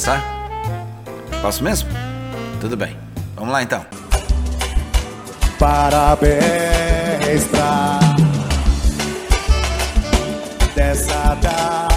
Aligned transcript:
Começar? 0.00 0.24
Posso 1.42 1.62
mesmo? 1.62 1.90
Tudo 2.58 2.74
bem. 2.74 2.96
Vamos 3.36 3.52
lá 3.52 3.62
então. 3.62 3.84
Parabéns 5.58 7.44
pra 7.50 8.00
dessa 10.74 11.34
data. 11.34 11.89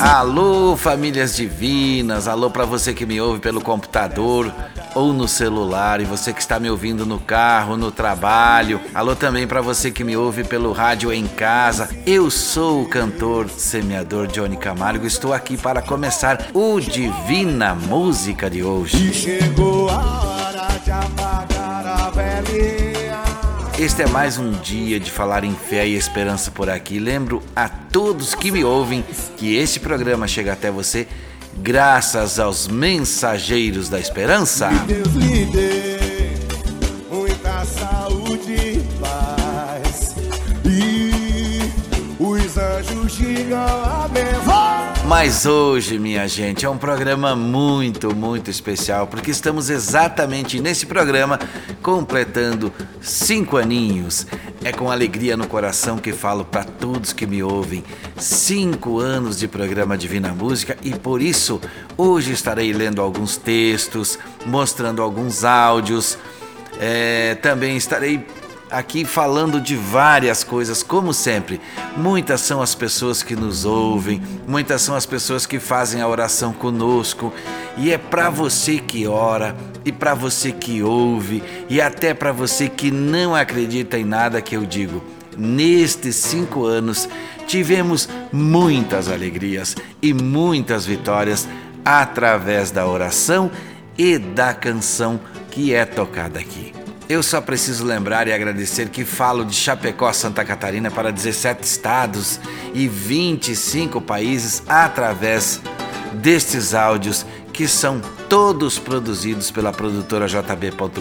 Alô, 0.00 0.78
famílias 0.78 1.36
divinas. 1.36 2.26
Alô 2.26 2.50
para 2.50 2.64
você 2.64 2.94
que 2.94 3.04
me 3.04 3.20
ouve 3.20 3.38
pelo 3.38 3.60
computador 3.60 4.50
ou 4.94 5.12
no 5.12 5.28
celular 5.28 6.00
e 6.00 6.04
você 6.04 6.32
que 6.32 6.40
está 6.40 6.58
me 6.58 6.70
ouvindo 6.70 7.04
no 7.04 7.20
carro, 7.20 7.76
no 7.76 7.92
trabalho. 7.92 8.80
Alô 8.94 9.14
também 9.14 9.46
para 9.46 9.60
você 9.60 9.90
que 9.90 10.02
me 10.02 10.16
ouve 10.16 10.42
pelo 10.42 10.72
rádio 10.72 11.12
em 11.12 11.26
casa. 11.26 11.90
Eu 12.06 12.30
sou 12.30 12.82
o 12.82 12.88
cantor 12.88 13.50
semeador 13.50 14.26
Johnny 14.26 14.56
Camargo. 14.56 15.06
Estou 15.06 15.34
aqui 15.34 15.58
para 15.58 15.82
começar 15.82 16.46
o 16.54 16.80
Divina 16.80 17.74
Música 17.74 18.48
de 18.48 18.62
hoje. 18.62 19.10
E 19.10 19.12
chegou 19.12 19.90
a 19.90 20.22
hora 20.24 20.68
de 20.82 20.90
apagar 20.90 21.86
a 21.86 22.10
velhinha. 22.10 22.79
Este 23.80 24.02
é 24.02 24.06
mais 24.06 24.36
um 24.36 24.50
dia 24.50 25.00
de 25.00 25.10
falar 25.10 25.42
em 25.42 25.54
fé 25.54 25.88
e 25.88 25.96
esperança 25.96 26.50
por 26.50 26.68
aqui. 26.68 26.98
Lembro 26.98 27.42
a 27.56 27.66
todos 27.66 28.34
que 28.34 28.50
me 28.50 28.62
ouvem 28.62 29.02
que 29.38 29.56
este 29.56 29.80
programa 29.80 30.28
chega 30.28 30.52
até 30.52 30.70
você 30.70 31.08
graças 31.56 32.38
aos 32.38 32.68
mensageiros 32.68 33.88
da 33.88 33.98
esperança. 33.98 34.68
Deus 34.86 35.14
lhe 35.14 35.46
dê 35.46 35.98
muita 37.10 37.64
saúde 37.64 38.52
e 38.52 38.86
paz. 39.00 40.14
E 40.66 41.72
os 42.22 42.58
anjos 42.58 43.16
digam. 43.16 43.90
Mas 45.10 45.44
hoje, 45.44 45.98
minha 45.98 46.28
gente, 46.28 46.64
é 46.64 46.70
um 46.70 46.78
programa 46.78 47.34
muito, 47.34 48.14
muito 48.14 48.48
especial, 48.48 49.08
porque 49.08 49.32
estamos 49.32 49.68
exatamente 49.68 50.60
nesse 50.60 50.86
programa 50.86 51.36
completando 51.82 52.72
cinco 53.02 53.56
aninhos. 53.56 54.24
É 54.62 54.70
com 54.70 54.88
alegria 54.88 55.36
no 55.36 55.48
coração 55.48 55.98
que 55.98 56.12
falo 56.12 56.44
para 56.44 56.62
todos 56.62 57.12
que 57.12 57.26
me 57.26 57.42
ouvem. 57.42 57.82
Cinco 58.16 59.00
anos 59.00 59.36
de 59.36 59.48
programa 59.48 59.98
Divina 59.98 60.32
Música 60.32 60.76
e 60.80 60.96
por 60.96 61.20
isso 61.20 61.60
hoje 61.96 62.30
estarei 62.30 62.72
lendo 62.72 63.02
alguns 63.02 63.36
textos, 63.36 64.16
mostrando 64.46 65.02
alguns 65.02 65.42
áudios. 65.42 66.16
É, 66.78 67.34
também 67.42 67.76
estarei 67.76 68.24
aqui 68.70 69.04
falando 69.04 69.60
de 69.60 69.74
várias 69.74 70.44
coisas, 70.44 70.82
como 70.82 71.12
sempre. 71.12 71.60
Muitas 71.96 72.40
são 72.40 72.62
as 72.62 72.74
pessoas 72.74 73.22
que 73.22 73.34
nos 73.34 73.64
ouvem, 73.64 74.22
muitas 74.46 74.82
são 74.82 74.94
as 74.94 75.04
pessoas 75.04 75.46
que 75.46 75.58
fazem 75.58 76.00
a 76.00 76.08
oração 76.08 76.52
conosco, 76.52 77.32
e 77.76 77.90
é 77.90 77.98
para 77.98 78.30
você 78.30 78.78
que 78.78 79.06
ora, 79.06 79.56
e 79.84 79.90
para 79.90 80.14
você 80.14 80.52
que 80.52 80.82
ouve, 80.82 81.42
e 81.68 81.80
até 81.80 82.14
para 82.14 82.32
você 82.32 82.68
que 82.68 82.90
não 82.90 83.34
acredita 83.34 83.98
em 83.98 84.04
nada 84.04 84.40
que 84.40 84.56
eu 84.56 84.64
digo. 84.64 85.02
Nestes 85.36 86.16
cinco 86.16 86.66
anos, 86.66 87.08
tivemos 87.46 88.08
muitas 88.32 89.08
alegrias 89.08 89.76
e 90.02 90.12
muitas 90.12 90.84
vitórias 90.84 91.48
através 91.84 92.70
da 92.70 92.86
oração 92.86 93.50
e 93.96 94.18
da 94.18 94.52
canção 94.52 95.20
que 95.50 95.72
é 95.74 95.84
tocada 95.84 96.38
aqui. 96.38 96.79
Eu 97.10 97.24
só 97.24 97.40
preciso 97.40 97.84
lembrar 97.84 98.28
e 98.28 98.32
agradecer 98.32 98.88
que 98.88 99.04
falo 99.04 99.44
de 99.44 99.52
Chapecó, 99.52 100.12
Santa 100.12 100.44
Catarina, 100.44 100.92
para 100.92 101.10
17 101.10 101.64
estados 101.64 102.38
e 102.72 102.86
25 102.86 104.00
países 104.00 104.62
através 104.68 105.60
destes 106.12 106.72
áudios 106.72 107.26
que 107.52 107.66
são 107.66 108.00
todos 108.28 108.78
produzidos 108.78 109.50
pela 109.50 109.72
produtora 109.72 110.28
jb.com.br, 110.28 110.92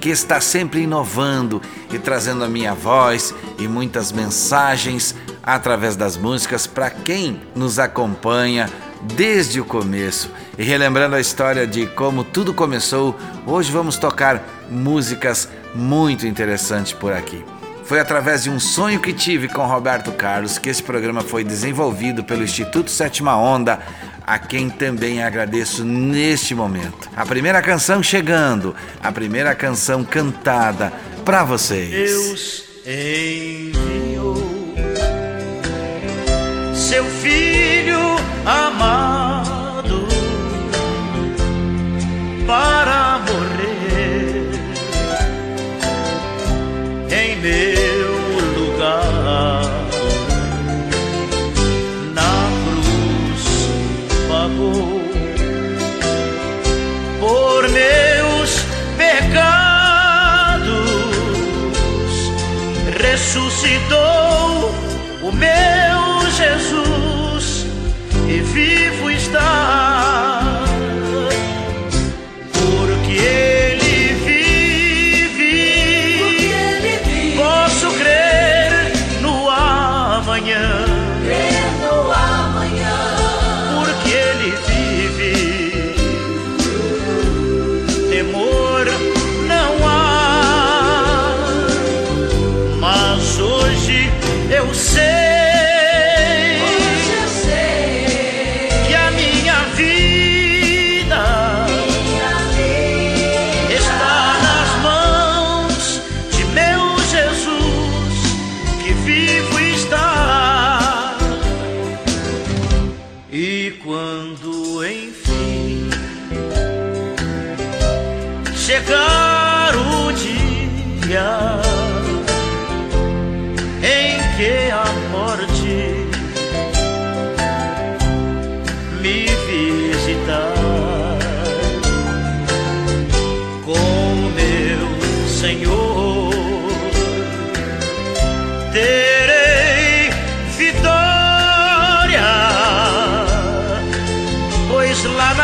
que 0.00 0.08
está 0.08 0.40
sempre 0.40 0.80
inovando 0.80 1.62
e 1.92 1.98
trazendo 2.00 2.42
a 2.42 2.48
minha 2.48 2.74
voz 2.74 3.32
e 3.60 3.68
muitas 3.68 4.10
mensagens 4.10 5.14
através 5.44 5.94
das 5.94 6.16
músicas 6.16 6.66
para 6.66 6.90
quem 6.90 7.40
nos 7.54 7.78
acompanha 7.78 8.68
desde 9.14 9.60
o 9.60 9.64
começo. 9.64 10.28
E 10.58 10.64
relembrando 10.64 11.14
a 11.14 11.20
história 11.20 11.68
de 11.68 11.86
como 11.86 12.24
tudo 12.24 12.52
começou, 12.52 13.16
hoje 13.46 13.70
vamos 13.70 13.96
tocar 13.96 14.55
músicas 14.70 15.48
muito 15.74 16.26
interessantes 16.26 16.92
por 16.92 17.12
aqui. 17.12 17.44
Foi 17.84 18.00
através 18.00 18.42
de 18.42 18.50
um 18.50 18.58
sonho 18.58 18.98
que 18.98 19.12
tive 19.12 19.46
com 19.48 19.64
Roberto 19.64 20.10
Carlos 20.10 20.58
que 20.58 20.68
esse 20.68 20.82
programa 20.82 21.20
foi 21.20 21.44
desenvolvido 21.44 22.24
pelo 22.24 22.42
Instituto 22.42 22.90
Sétima 22.90 23.36
Onda, 23.36 23.78
a 24.26 24.40
quem 24.40 24.68
também 24.68 25.22
agradeço 25.22 25.84
neste 25.84 26.52
momento. 26.52 27.08
A 27.16 27.24
primeira 27.24 27.62
canção 27.62 28.02
chegando, 28.02 28.74
a 29.00 29.12
primeira 29.12 29.54
canção 29.54 30.02
cantada 30.02 30.92
para 31.24 31.44
vocês. 31.44 31.90
Deus 31.90 32.64
enviou 32.84 34.36
seu 36.74 37.04
filho 37.04 38.00
amado 38.44 40.08
para 42.48 42.85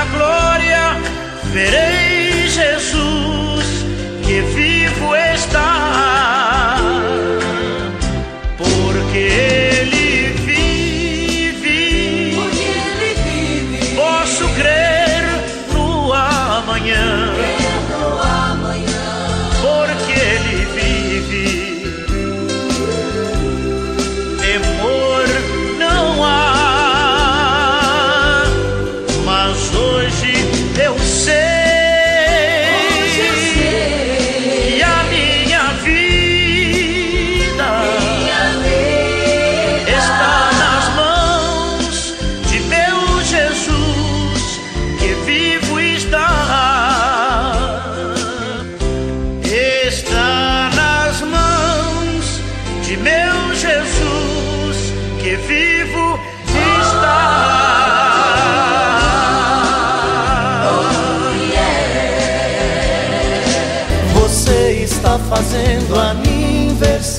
glória 0.07 0.97
verei 1.53 2.49
Jesus 2.49 3.67
que 4.25 4.41
vivo 4.55 4.72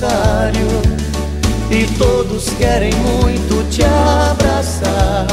aniversário 0.04 0.68
e 1.72 1.86
todos 1.98 2.50
querem 2.52 2.94
muito 2.96 3.68
te 3.70 3.84
abraçar. 3.84 5.28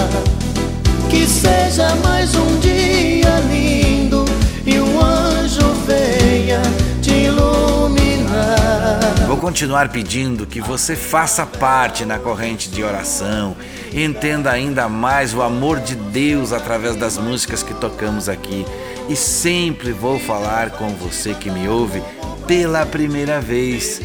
Que 1.09 1.27
seja 1.27 1.95
mais 1.97 2.35
um 2.37 2.59
dia 2.61 3.41
lindo 3.51 4.25
e 4.65 4.79
um 4.79 5.01
anjo 5.01 5.73
venha 5.87 6.63
te 7.03 7.11
iluminar. 7.11 9.01
Vou 9.27 9.37
continuar 9.37 9.89
pedindo 9.89 10.47
que 10.47 10.61
você 10.61 10.95
faça 10.95 11.45
parte 11.45 12.05
na 12.05 12.19
corrente 12.19 12.71
de 12.71 12.83
oração, 12.85 13.57
entenda 13.93 14.51
ainda 14.51 14.89
mais 14.89 15.35
o 15.35 15.43
amor 15.43 15.81
de 15.81 15.97
Deus 15.97 16.53
através 16.53 16.95
das 16.95 17.19
músicas 17.19 17.63
que 17.63 17.75
tocamos 17.75 18.29
aqui. 18.29 18.65
E 19.09 19.17
sempre 19.17 19.91
vou 19.91 20.21
falar 20.21 20.71
com 20.71 20.91
você 20.91 21.35
que 21.35 21.51
me 21.51 21.69
ouve 21.69 22.01
pela 22.47 22.87
primeira 22.87 23.41
vez, 23.41 24.01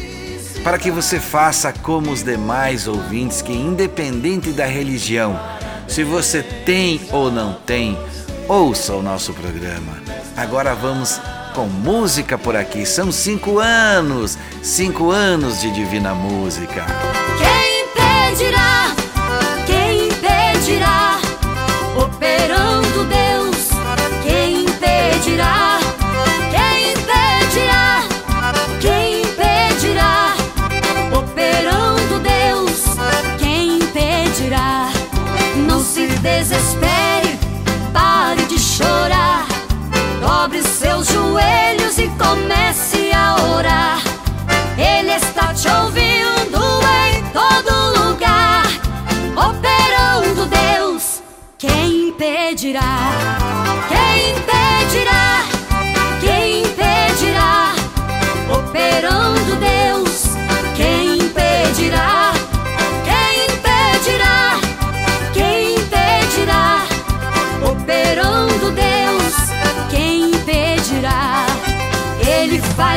para 0.66 0.78
que 0.78 0.90
você 0.90 1.20
faça 1.20 1.72
como 1.72 2.10
os 2.10 2.24
demais 2.24 2.88
ouvintes 2.88 3.40
que, 3.40 3.52
independente 3.52 4.50
da 4.50 4.66
religião, 4.66 5.38
se 5.86 6.02
você 6.02 6.42
tem 6.42 7.00
ou 7.12 7.30
não 7.30 7.52
tem, 7.52 7.96
ouça 8.48 8.92
o 8.92 9.00
nosso 9.00 9.32
programa. 9.32 9.92
Agora 10.36 10.74
vamos 10.74 11.20
com 11.54 11.68
música 11.68 12.36
por 12.36 12.56
aqui. 12.56 12.84
São 12.84 13.12
cinco 13.12 13.60
anos, 13.60 14.36
cinco 14.60 15.12
anos 15.12 15.60
de 15.60 15.70
divina 15.70 16.12
música. 16.16 16.84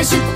Ele 0.00 0.06
faz 0.06 0.29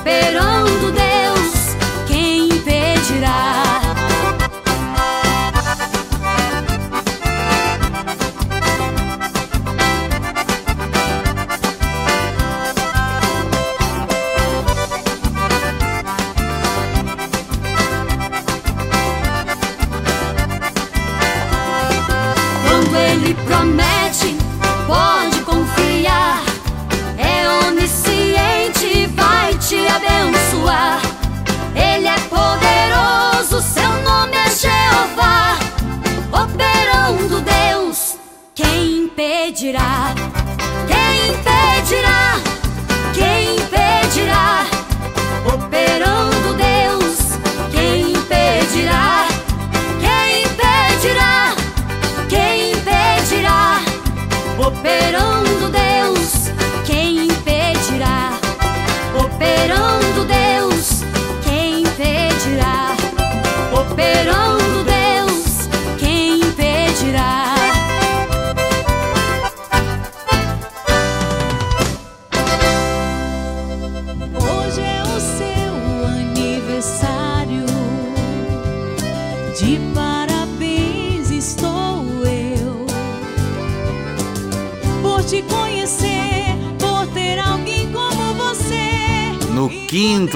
Operando 0.00 0.99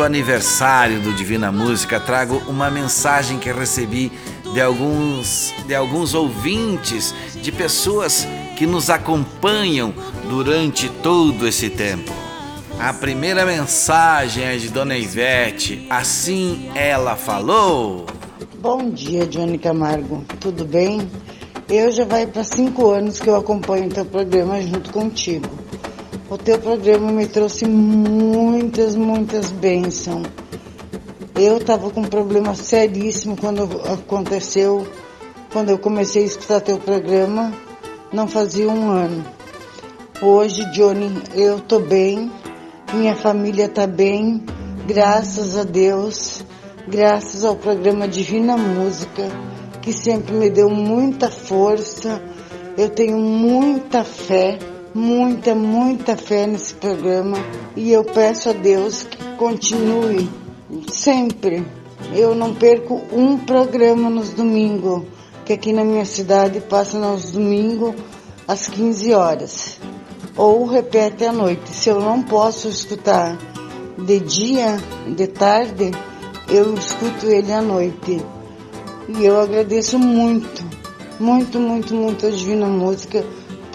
aniversário 0.04 1.00
do 1.00 1.12
Divina 1.12 1.50
Música, 1.50 1.98
trago 1.98 2.42
uma 2.46 2.70
mensagem 2.70 3.38
que 3.38 3.50
recebi 3.50 4.12
de 4.52 4.60
alguns, 4.60 5.52
de 5.66 5.74
alguns 5.74 6.14
ouvintes, 6.14 7.14
de 7.42 7.50
pessoas 7.50 8.26
que 8.56 8.66
nos 8.66 8.90
acompanham 8.90 9.92
durante 10.28 10.88
todo 10.88 11.46
esse 11.46 11.70
tempo. 11.70 12.12
A 12.78 12.92
primeira 12.92 13.46
mensagem 13.46 14.44
é 14.44 14.56
de 14.56 14.68
Dona 14.68 14.96
Ivete, 14.96 15.86
assim 15.88 16.70
ela 16.74 17.16
falou. 17.16 18.06
Bom 18.58 18.90
dia, 18.90 19.26
Johnny 19.26 19.58
Camargo. 19.58 20.24
Tudo 20.40 20.64
bem? 20.64 21.08
Eu 21.68 21.90
já 21.90 22.04
vai 22.04 22.26
para 22.26 22.44
cinco 22.44 22.90
anos 22.90 23.18
que 23.18 23.28
eu 23.28 23.36
acompanho 23.36 23.88
teu 23.88 24.04
programa 24.04 24.60
junto 24.60 24.92
contigo. 24.92 25.48
O 26.30 26.38
teu 26.38 26.58
programa 26.58 27.12
me 27.12 27.26
trouxe 27.26 27.66
muitas, 27.66 28.96
muitas 28.96 29.50
bênçãos. 29.50 30.26
Eu 31.34 31.58
estava 31.58 31.90
com 31.90 32.00
um 32.00 32.08
problema 32.08 32.54
seríssimo 32.54 33.36
quando 33.36 33.64
aconteceu, 33.92 34.86
quando 35.52 35.68
eu 35.68 35.78
comecei 35.78 36.22
a 36.22 36.26
escutar 36.26 36.62
teu 36.62 36.78
programa, 36.78 37.52
não 38.10 38.26
fazia 38.26 38.70
um 38.70 38.88
ano. 38.88 39.22
Hoje, 40.22 40.64
Johnny, 40.72 41.12
eu 41.34 41.60
tô 41.60 41.78
bem, 41.80 42.32
minha 42.94 43.14
família 43.14 43.68
tá 43.68 43.86
bem, 43.86 44.42
graças 44.86 45.58
a 45.58 45.62
Deus, 45.62 46.42
graças 46.88 47.44
ao 47.44 47.54
programa 47.54 48.08
Divina 48.08 48.56
Música, 48.56 49.28
que 49.82 49.92
sempre 49.92 50.34
me 50.34 50.48
deu 50.48 50.70
muita 50.70 51.30
força. 51.30 52.22
Eu 52.78 52.88
tenho 52.88 53.18
muita 53.18 54.02
fé, 54.02 54.58
muita, 54.94 55.54
muita 55.54 56.16
fé 56.16 56.46
nesse 56.46 56.74
programa 56.74 57.36
e 57.76 57.92
eu 57.92 58.04
peço 58.04 58.50
a 58.50 58.52
Deus 58.52 59.02
que 59.02 59.18
continue 59.36 60.28
sempre 60.88 61.66
Eu 62.12 62.34
não 62.34 62.54
perco 62.54 63.00
um 63.12 63.38
programa 63.38 64.10
nos 64.10 64.30
domingos, 64.30 65.02
que 65.44 65.52
aqui 65.52 65.72
na 65.72 65.84
minha 65.84 66.04
cidade 66.04 66.60
passa 66.60 66.98
nos 66.98 67.32
domingos 67.32 67.94
às 68.46 68.68
15 68.68 69.12
horas. 69.12 69.80
Ou 70.36 70.66
repete 70.66 71.24
à 71.24 71.32
noite. 71.32 71.70
Se 71.70 71.88
eu 71.88 72.00
não 72.00 72.22
posso 72.22 72.68
escutar 72.68 73.36
de 73.98 74.20
dia, 74.20 74.76
de 75.16 75.26
tarde, 75.28 75.92
eu 76.48 76.74
escuto 76.74 77.26
ele 77.26 77.52
à 77.52 77.62
noite. 77.62 78.20
E 79.08 79.24
eu 79.24 79.40
agradeço 79.40 79.98
muito, 79.98 80.64
muito, 81.18 81.58
muito, 81.58 81.94
muito 81.94 82.26
a 82.26 82.30
Divina 82.30 82.66
Música 82.66 83.24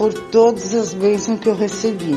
por 0.00 0.14
todas 0.14 0.72
as 0.72 0.94
bênçãos 0.94 1.38
que 1.38 1.46
eu 1.46 1.54
recebi. 1.54 2.16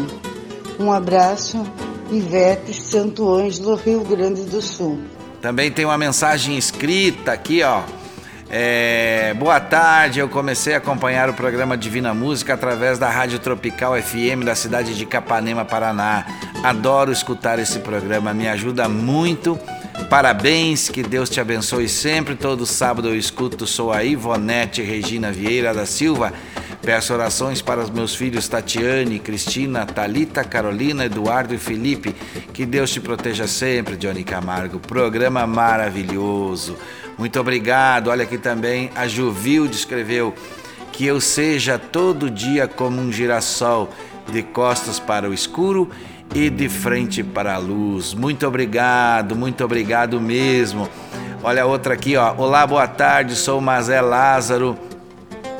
Um 0.79 0.89
abraço, 0.89 1.69
Ivete 2.09 2.73
Santo 2.73 3.29
Ângelo, 3.29 3.75
Rio 3.75 4.05
Grande 4.05 4.43
do 4.43 4.61
Sul. 4.61 5.01
Também 5.41 5.69
tem 5.69 5.83
uma 5.83 5.97
mensagem 5.97 6.57
escrita 6.57 7.33
aqui, 7.33 7.61
ó. 7.61 7.81
É, 8.49 9.33
boa 9.33 9.59
tarde, 9.59 10.19
eu 10.19 10.29
comecei 10.29 10.75
a 10.75 10.77
acompanhar 10.77 11.29
o 11.29 11.33
programa 11.33 11.75
Divina 11.75 12.13
Música 12.13 12.53
através 12.53 12.97
da 12.97 13.09
Rádio 13.09 13.37
Tropical 13.39 14.01
FM 14.01 14.45
da 14.45 14.55
cidade 14.55 14.95
de 14.95 15.05
Capanema, 15.05 15.65
Paraná. 15.65 16.25
Adoro 16.63 17.11
escutar 17.11 17.59
esse 17.59 17.79
programa, 17.79 18.33
me 18.33 18.47
ajuda 18.47 18.87
muito. 18.87 19.59
Parabéns, 20.09 20.87
que 20.87 21.03
Deus 21.03 21.29
te 21.29 21.41
abençoe 21.41 21.89
sempre. 21.89 22.35
Todo 22.35 22.65
sábado 22.65 23.09
eu 23.09 23.17
escuto, 23.17 23.67
sou 23.67 23.91
a 23.91 24.05
Ivonete 24.05 24.81
Regina 24.81 25.33
Vieira 25.33 25.73
da 25.73 25.85
Silva. 25.85 26.31
Peço 26.83 27.13
orações 27.13 27.61
para 27.61 27.79
os 27.79 27.89
meus 27.89 28.13
filhos 28.13 28.45
Tatiane, 28.49 29.17
Cristina, 29.17 29.85
Talita, 29.85 30.43
Carolina, 30.43 31.05
Eduardo 31.05 31.55
e 31.55 31.57
Felipe. 31.57 32.13
Que 32.51 32.65
Deus 32.65 32.91
te 32.91 32.99
proteja 32.99 33.47
sempre, 33.47 33.95
Johnny 33.95 34.21
Camargo. 34.25 34.79
Programa 34.79 35.47
maravilhoso. 35.47 36.75
Muito 37.17 37.39
obrigado. 37.39 38.09
Olha 38.09 38.23
aqui 38.23 38.37
também 38.37 38.91
a 38.95 39.07
Juvilde 39.07 39.77
escreveu 39.77 40.33
que 40.91 41.05
eu 41.05 41.21
seja 41.21 41.79
todo 41.79 42.29
dia 42.29 42.67
como 42.67 42.99
um 42.99 43.13
girassol, 43.13 43.89
de 44.29 44.43
costas 44.43 44.99
para 44.99 45.29
o 45.29 45.33
escuro 45.33 45.89
e 46.35 46.49
de 46.49 46.67
frente 46.67 47.23
para 47.23 47.55
a 47.55 47.57
luz. 47.57 48.13
Muito 48.13 48.45
obrigado, 48.45 49.37
muito 49.37 49.63
obrigado 49.63 50.19
mesmo. 50.19 50.89
Olha 51.41 51.65
outra 51.65 51.93
aqui, 51.93 52.17
ó. 52.17 52.35
Olá, 52.35 52.67
boa 52.67 52.87
tarde. 52.89 53.37
Sou 53.37 53.61
Mazé 53.61 54.01
Lázaro 54.01 54.77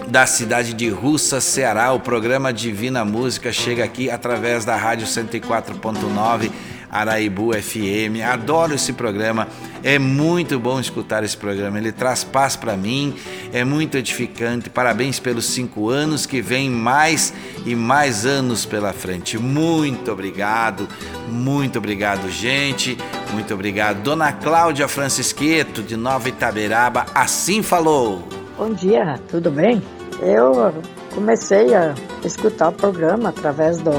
da 0.08 0.26
cidade 0.26 0.74
de 0.74 0.90
Russa, 0.90 1.42
Ceará. 1.42 1.92
O 1.92 2.00
programa 2.00 2.54
Divina 2.54 3.04
Música 3.04 3.52
chega 3.52 3.84
aqui 3.84 4.10
através 4.10 4.66
da 4.66 4.76
Rádio 4.76 5.08
104.9 5.08 6.52
Araibu 6.94 7.52
FM. 7.54 8.22
Adoro 8.24 8.76
esse 8.76 8.94
programa. 8.94 9.48
É 9.84 9.98
muito 9.98 10.60
bom 10.60 10.80
escutar 10.80 11.24
esse 11.24 11.36
programa. 11.36 11.80
Ele 11.80 11.92
traz 11.92 12.24
paz 12.24 12.56
para 12.56 12.78
mim. 12.78 13.16
É 13.52 13.64
muito 13.64 13.98
edificante. 13.98 14.70
Parabéns 14.70 15.20
pelos 15.20 15.46
cinco 15.48 15.90
anos 15.90 16.28
que 16.28 16.40
vem 16.40 16.70
mais 16.70 17.34
e 17.66 17.76
mais 17.76 18.26
anos 18.28 18.64
pela 18.64 18.94
frente. 18.94 19.40
Muito 19.40 20.12
obrigado. 20.12 20.88
Muito 21.28 21.80
obrigado, 21.80 22.30
gente. 22.30 22.96
Muito 23.34 23.52
obrigado. 23.54 24.04
Dona 24.04 24.32
Cláudia 24.32 24.88
Francisqueto, 24.88 25.82
de 25.82 25.98
Nova 25.98 26.30
Itaberaba, 26.30 27.08
assim 27.16 27.64
falou. 27.64 28.43
Bom 28.56 28.72
dia, 28.72 29.16
tudo 29.30 29.50
bem? 29.50 29.82
Eu 30.22 30.72
comecei 31.16 31.74
a 31.74 31.96
escutar 32.24 32.70
o 32.70 32.72
programa 32.72 33.30
através 33.30 33.80
do, 33.80 33.92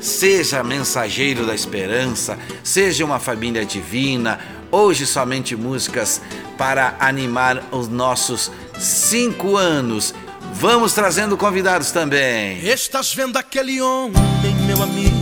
Seja 0.00 0.62
mensageiro 0.62 1.44
da 1.44 1.54
esperança, 1.54 2.38
seja 2.62 3.04
uma 3.04 3.18
família 3.18 3.64
divina. 3.64 4.38
Hoje 4.70 5.06
somente 5.06 5.56
músicas 5.56 6.22
para 6.56 6.94
animar 7.00 7.64
os 7.72 7.88
nossos 7.88 8.52
cinco 8.78 9.56
anos 9.56 10.14
Vamos 10.54 10.92
trazendo 10.92 11.36
convidados 11.36 11.92
também. 11.92 12.58
Estás 12.66 13.14
vendo 13.14 13.36
aquele 13.36 13.80
homem, 13.80 14.54
meu 14.66 14.82
amigo? 14.82 15.16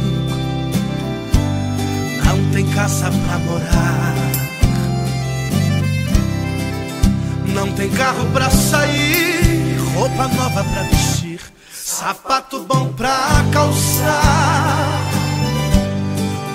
Não 2.25 2.51
tem 2.53 2.67
casa 2.71 3.11
pra 3.11 3.39
morar. 3.39 4.15
Não 7.55 7.73
tem 7.73 7.91
carro 7.91 8.27
pra 8.33 8.51
sair, 8.51 9.79
roupa 9.95 10.29
nova 10.29 10.63
pra 10.65 10.83
vestir, 10.83 11.41
sapato 11.73 12.61
bom 12.65 12.93
pra 12.93 13.45
calçar. 13.53 15.01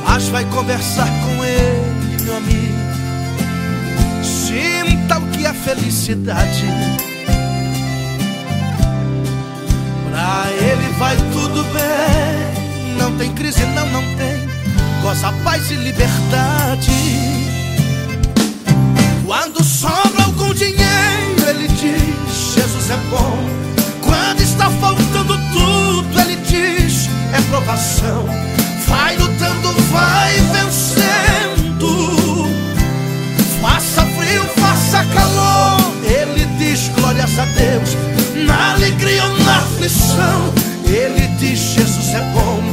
Mas 0.05 0.27
vai 0.27 0.45
conversar 0.45 1.07
com 1.07 1.43
ele, 1.43 2.23
meu 2.23 2.37
amigo. 2.37 2.81
Sinta 4.23 5.17
o 5.17 5.27
que 5.31 5.45
é 5.45 5.53
felicidade 5.53 7.10
Pra 10.11 10.45
ele 10.51 10.93
vai 10.99 11.15
tudo 11.31 11.63
bem. 11.71 12.97
Não 12.97 13.17
tem 13.17 13.33
crise, 13.33 13.63
não, 13.67 13.87
não 13.87 14.01
tem. 14.17 14.45
Goza 15.01 15.31
paz 15.41 15.71
e 15.71 15.75
liberdade. 15.75 16.91
Quando 19.25 19.63
sobra 19.63 20.25
algum 20.25 20.53
dinheiro, 20.53 21.47
ele 21.47 21.67
diz: 21.69 22.53
Jesus 22.53 22.89
é 22.89 22.97
bom. 23.09 23.37
Quando 24.01 24.41
está 24.41 24.69
faltando 24.69 25.37
tudo, 25.53 26.19
ele 26.19 26.35
diz: 26.35 27.07
é 27.33 27.41
provação. 27.49 28.25
Vai 28.87 29.15
lutando, 29.15 29.71
vai 29.93 30.33
vencendo. 30.51 32.49
Faça 33.61 34.05
frio, 34.05 34.43
faça 34.57 35.05
calor. 35.05 35.90
Glórias 37.11 37.39
a 37.39 37.45
Deus 37.45 37.97
na 38.47 38.71
alegria 38.71 39.25
ou 39.25 39.37
na 39.39 39.57
aflição. 39.57 40.53
Ele 40.85 41.27
diz: 41.39 41.59
Jesus 41.59 42.13
é 42.13 42.21
bom, 42.33 42.63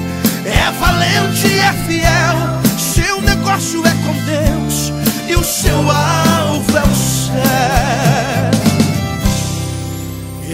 é 0.44 0.70
valente, 0.78 1.58
é 1.58 1.72
fiel. 1.88 2.36
Seu 2.78 3.20
negócio 3.20 3.84
é 3.84 3.90
com 3.90 4.12
Deus 4.24 4.92
e 5.28 5.34
o 5.34 5.42
seu 5.42 5.74
alvo 5.90 6.76
é 6.76 6.82
o 6.82 6.94
céu. 6.94 7.40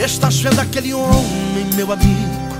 Estás 0.03 0.41
vendo 0.41 0.61
aquele 0.61 0.95
homem, 0.95 1.67
meu 1.75 1.93
amigo? 1.93 2.57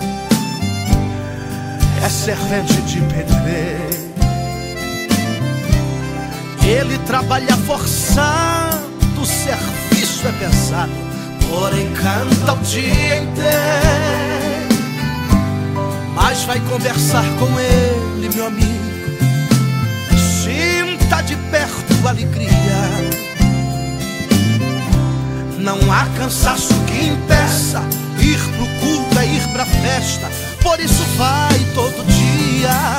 É 2.05 2.09
servente 2.11 2.83
de 2.83 3.01
pedreiro. 3.01 3.95
Ele 6.63 6.99
trabalha 7.07 7.57
forçado, 7.67 8.85
o 9.19 9.25
serviço 9.25 10.27
é 10.29 10.33
pesado 10.33 11.04
porém 11.55 11.89
canta 11.93 12.53
o 12.53 12.59
dia 12.59 13.17
inteiro. 13.19 13.45
Mas 16.15 16.43
vai 16.45 16.61
conversar 16.61 17.25
com 17.39 17.49
ele, 17.61 18.29
meu 18.35 18.47
amigo. 18.47 18.85
Sinta 20.43 21.23
de 21.23 21.37
perto 21.51 22.07
a 22.07 22.11
alegria. 22.11 22.81
Não 25.59 25.79
há 25.91 26.07
cansaço 26.19 26.75
que 26.87 27.07
impeça 27.07 27.83
ir 28.21 28.39
pro 28.57 28.67
culto, 28.81 29.19
é 29.19 29.27
ir 29.27 29.49
pra 29.53 29.65
festa. 29.65 30.29
Por 30.61 30.79
isso 30.81 31.03
vai 31.17 31.59
todo 31.75 32.05
dia. 32.07 32.99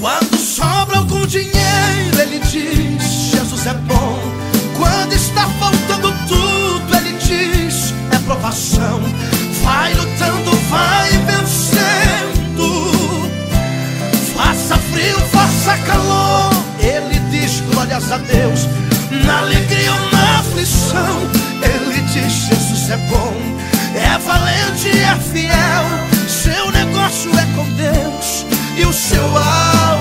Quando 0.00 0.36
sobra 0.36 0.98
algum 0.98 1.26
dinheiro, 1.26 2.20
ele 2.20 2.38
diz: 2.40 3.32
Jesus 3.32 3.66
é 3.66 3.74
bom. 3.74 4.18
Quando 4.78 5.12
está 5.12 5.48
faltando 5.60 5.85
provação. 8.26 9.00
Vai 9.62 9.94
lutando, 9.94 10.50
vai 10.68 11.10
vencendo. 11.10 12.68
Faça 14.34 14.76
frio, 14.76 15.18
faça 15.32 15.78
calor. 15.78 16.50
Ele 16.80 17.18
diz 17.30 17.60
glórias 17.72 18.10
a 18.12 18.18
Deus. 18.18 18.68
Na 19.24 19.38
alegria 19.38 19.92
ou 19.92 20.10
na 20.10 20.40
aflição, 20.40 21.20
ele 21.62 22.02
diz: 22.02 22.32
Jesus 22.48 22.90
é 22.90 22.96
bom, 23.08 23.34
é 23.94 24.18
valente, 24.18 24.90
é 24.90 25.16
fiel. 25.32 25.84
Seu 26.28 26.70
negócio 26.72 27.30
é 27.38 27.46
com 27.54 27.64
Deus 27.74 28.44
e 28.76 28.84
o 28.84 28.92
seu 28.92 29.24
alvo. 29.24 29.95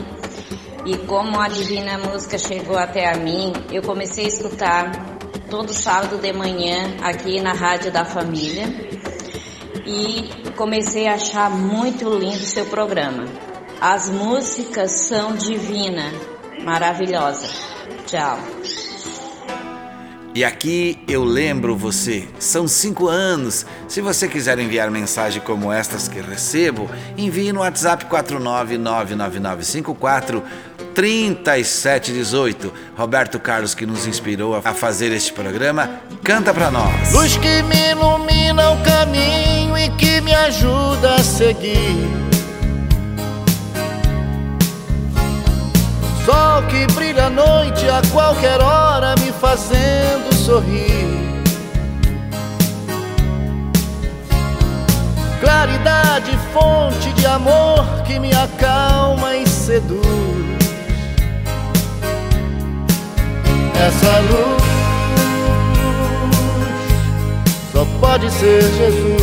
E 0.86 0.96
como 0.98 1.40
a 1.40 1.48
Divina 1.48 1.98
Música 1.98 2.38
chegou 2.38 2.78
até 2.78 3.12
a 3.12 3.16
mim, 3.16 3.52
eu 3.72 3.82
comecei 3.82 4.26
a 4.26 4.28
escutar 4.28 5.18
todo 5.50 5.74
sábado 5.74 6.16
de 6.18 6.32
manhã 6.32 6.94
aqui 7.02 7.40
na 7.40 7.52
Rádio 7.52 7.90
da 7.90 8.04
Família. 8.04 8.68
E 9.84 10.52
comecei 10.52 11.08
a 11.08 11.14
achar 11.14 11.50
muito 11.50 12.08
lindo 12.08 12.38
seu 12.38 12.64
programa. 12.66 13.24
As 13.80 14.08
músicas 14.08 14.92
são 14.92 15.34
divinas, 15.34 16.14
maravilhosa. 16.62 17.48
Tchau. 18.06 18.38
E 20.32 20.44
aqui 20.44 20.96
eu 21.08 21.24
lembro 21.24 21.76
você, 21.76 22.28
são 22.38 22.68
cinco 22.68 23.08
anos. 23.08 23.66
Se 23.88 24.00
você 24.00 24.28
quiser 24.28 24.60
enviar 24.60 24.88
mensagem 24.88 25.42
como 25.42 25.72
estas 25.72 26.06
que 26.06 26.20
recebo, 26.20 26.88
envie 27.18 27.52
no 27.52 27.58
WhatsApp 27.60 28.04
4999954 28.04 30.40
3718. 31.00 32.70
Roberto 32.94 33.40
Carlos, 33.40 33.74
que 33.74 33.86
nos 33.86 34.06
inspirou 34.06 34.54
a 34.54 34.74
fazer 34.74 35.10
este 35.12 35.32
programa, 35.32 35.88
canta 36.22 36.52
pra 36.52 36.70
nós. 36.70 37.14
Luz 37.14 37.38
que 37.38 37.62
me 37.62 37.92
ilumina 37.92 38.72
o 38.72 38.76
caminho 38.82 39.78
e 39.78 39.88
que 39.96 40.20
me 40.20 40.34
ajuda 40.34 41.14
a 41.14 41.22
seguir. 41.22 42.06
Sol 46.26 46.62
que 46.68 46.86
brilha 46.92 47.28
à 47.28 47.30
noite 47.30 47.88
a 47.88 48.02
qualquer 48.12 48.60
hora, 48.60 49.14
me 49.20 49.32
fazendo 49.32 50.34
sorrir. 50.34 51.08
Claridade, 55.40 56.38
fonte 56.52 57.10
de 57.14 57.24
amor 57.24 57.86
que 58.04 58.18
me 58.18 58.34
acalma 58.34 59.34
e 59.34 59.48
seduz. 59.48 60.29
Essa 63.86 64.18
luz 64.20 64.62
só 67.72 67.86
pode 67.98 68.30
ser 68.30 68.60
Jesus. 68.60 69.22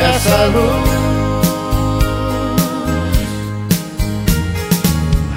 Essa 0.00 0.46
luz, 0.46 0.90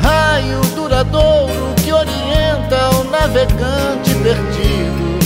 raio 0.02 0.62
duradouro 0.76 1.76
que 1.84 1.94
orienta 1.94 2.90
o 2.96 3.04
navegante 3.12 4.16
perdido. 4.24 5.20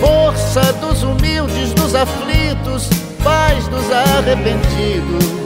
Força 0.00 0.72
dos 0.74 1.02
humildes, 1.02 1.74
dos 1.74 1.96
aflitos, 1.96 2.88
paz 3.24 3.66
dos 3.66 3.90
arrependidos. 3.90 5.37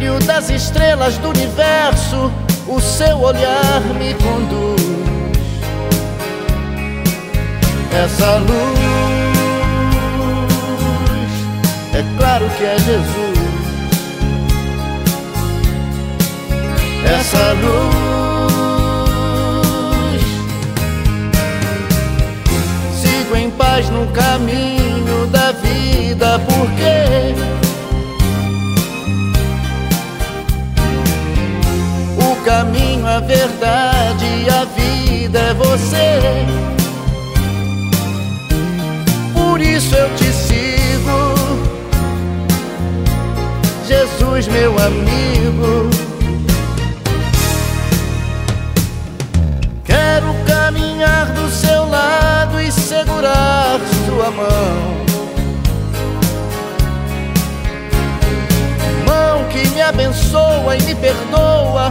Brilho 0.00 0.18
das 0.20 0.48
estrelas 0.48 1.18
do 1.18 1.28
universo, 1.28 2.32
o 2.66 2.80
seu 2.80 3.20
olhar 3.20 3.82
me 3.98 4.14
conduz. 4.14 4.80
Essa 7.92 8.38
luz, 8.38 8.80
é 11.92 12.02
claro 12.16 12.48
que 12.56 12.64
é 12.64 12.78
Jesus. 12.78 13.38
Essa 17.04 17.52
luz, 17.60 17.92
sigo 23.02 23.36
em 23.36 23.50
paz 23.50 23.90
no 23.90 24.06
caminho 24.12 25.26
da 25.26 25.52
vida, 25.52 26.38
porque 26.38 27.59
caminho, 32.44 33.06
a 33.06 33.20
verdade 33.20 34.24
e 34.24 34.48
a 34.48 34.64
vida 34.64 35.38
é 35.38 35.54
você. 35.54 36.20
Por 39.34 39.60
isso 39.60 39.94
eu 39.94 40.08
te 40.16 40.32
sigo, 40.32 41.34
Jesus, 43.86 44.48
meu 44.48 44.72
amigo. 44.78 45.90
Quero 49.84 50.34
caminhar 50.46 51.26
do 51.32 51.50
seu 51.50 51.88
lado 51.88 52.60
e 52.60 52.70
segurar 52.70 53.78
sua 54.06 54.30
mão. 54.30 55.00
Mão 59.06 59.44
que 59.48 59.66
me 59.68 59.82
abençoa 59.82 60.76
e 60.76 60.82
me 60.82 60.94
perdoa 60.94 61.90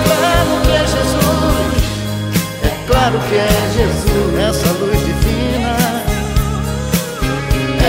claro 3.01 3.19
que 3.29 3.35
é 3.35 3.49
Jesus, 3.73 4.37
essa 4.37 4.71
luz 4.73 4.99
divina. 4.99 5.75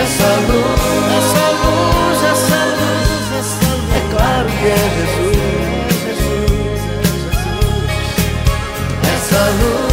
Essa 0.01 0.29
luz, 0.47 0.81
essa 1.17 1.45
luz, 1.61 2.17
essa 2.31 2.61
luz, 2.79 3.25
essa 3.39 3.69
luz, 3.75 3.91
é 3.93 4.01
claro 4.09 4.47
que 4.49 4.65
é 4.65 4.83
Jesus, 4.97 5.37
é 5.83 6.07
Jesus, 6.07 6.81
é 6.89 7.05
Jesus. 7.13 7.45
Essa 9.13 9.43
luz 9.61 9.91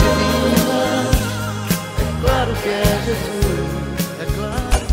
divina, 0.00 0.80
é 1.98 2.02
claro 2.22 2.52
que 2.62 2.68
é 2.68 2.72
Jesus, 3.04 3.68
é 4.20 4.24
claro. 4.36 4.86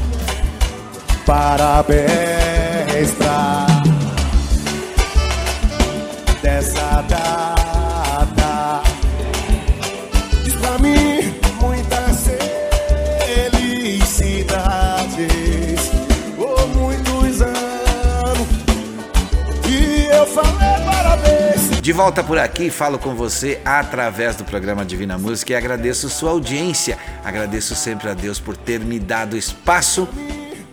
Parabéns 1.25 2.44
De 21.86 21.93
volta 21.93 22.24
por 22.24 22.39
aqui, 22.39 22.71
falo 22.71 22.98
com 22.98 23.13
você 23.13 23.62
através 23.63 24.36
do 24.36 24.43
programa 24.43 24.84
Divina 24.84 25.19
Música 25.19 25.54
e 25.54 25.56
agradeço 25.56 26.10
sua 26.10 26.32
audiência. 26.32 26.98
Agradeço 27.24 27.76
sempre 27.76 28.10
a 28.10 28.15
Deus 28.15 28.39
por 28.39 28.58
ter 28.58 28.80
me 28.80 28.98
dado 28.98 29.38
espaço 29.38 30.10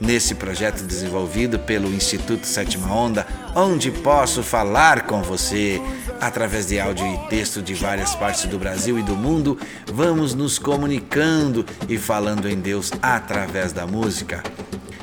nesse 0.00 0.34
projeto 0.34 0.82
desenvolvido 0.84 1.58
pelo 1.58 1.92
Instituto 1.92 2.46
Sétima 2.46 2.90
Onda, 2.90 3.26
onde 3.54 3.90
posso 3.90 4.42
falar 4.42 5.02
com 5.02 5.22
você 5.22 5.82
através 6.18 6.68
de 6.68 6.80
áudio 6.80 7.06
e 7.06 7.28
texto 7.28 7.60
de 7.60 7.74
várias 7.74 8.14
partes 8.14 8.46
do 8.46 8.58
Brasil 8.58 8.98
e 8.98 9.02
do 9.02 9.14
mundo. 9.14 9.58
Vamos 9.92 10.34
nos 10.34 10.58
comunicando 10.58 11.66
e 11.90 11.98
falando 11.98 12.48
em 12.48 12.58
Deus 12.58 12.90
através 13.02 13.70
da 13.70 13.86
música. 13.86 14.42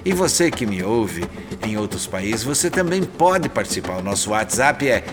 E 0.09 0.11
você 0.11 0.49
que 0.49 0.65
me 0.65 0.81
ouve 0.81 1.23
em 1.63 1.77
outros 1.77 2.07
países, 2.07 2.41
você 2.41 2.67
também 2.67 3.03
pode 3.03 3.47
participar. 3.47 3.97
O 3.97 4.01
nosso 4.01 4.31
WhatsApp 4.31 4.89
é 4.89 5.03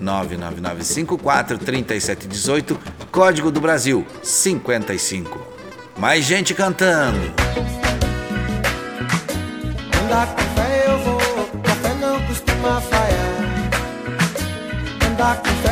49999543718, 0.00 2.78
código 3.12 3.50
do 3.50 3.60
Brasil 3.60 4.06
55. 4.22 5.38
Mais 5.98 6.24
gente 6.24 6.54
cantando. 6.54 7.18
Andar 10.04 10.34
com 10.34 10.40
fé 10.40 10.84
eu 10.86 10.98
vou, 11.00 11.20
café 11.62 11.92
não 12.00 12.18
costuma 12.22 12.80
falhar. 12.80 13.44
Andar 15.06 15.36
com 15.36 15.50
fé 15.50 15.69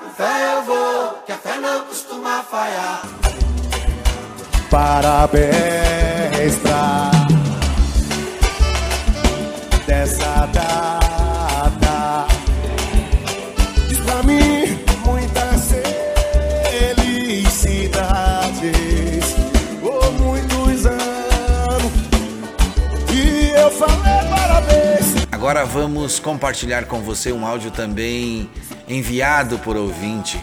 Com 0.00 0.10
fé 0.10 0.54
eu 0.54 0.62
vou, 0.64 1.22
que 1.24 1.32
a 1.32 1.36
fé 1.36 1.58
não 1.58 1.86
costuma 1.86 2.42
falhar. 2.42 3.02
Parabéns 4.70 6.56
pra 6.62 7.10
dessa 9.86 10.46
data. 10.52 12.26
Diz 13.88 13.98
pra 14.00 14.22
mim 14.22 14.78
muitas 15.06 15.72
felicidades 16.96 18.04
por 19.80 20.12
muitos 20.12 20.84
anos. 20.84 21.92
E 23.10 23.50
eu 23.58 23.70
falei 23.70 24.28
parabéns. 24.28 25.26
Agora 25.32 25.64
vamos 25.64 26.18
compartilhar 26.18 26.84
com 26.84 27.00
você 27.00 27.32
um 27.32 27.46
áudio 27.46 27.70
também 27.70 28.50
enviado 28.88 29.58
por 29.58 29.76
ouvinte. 29.76 30.38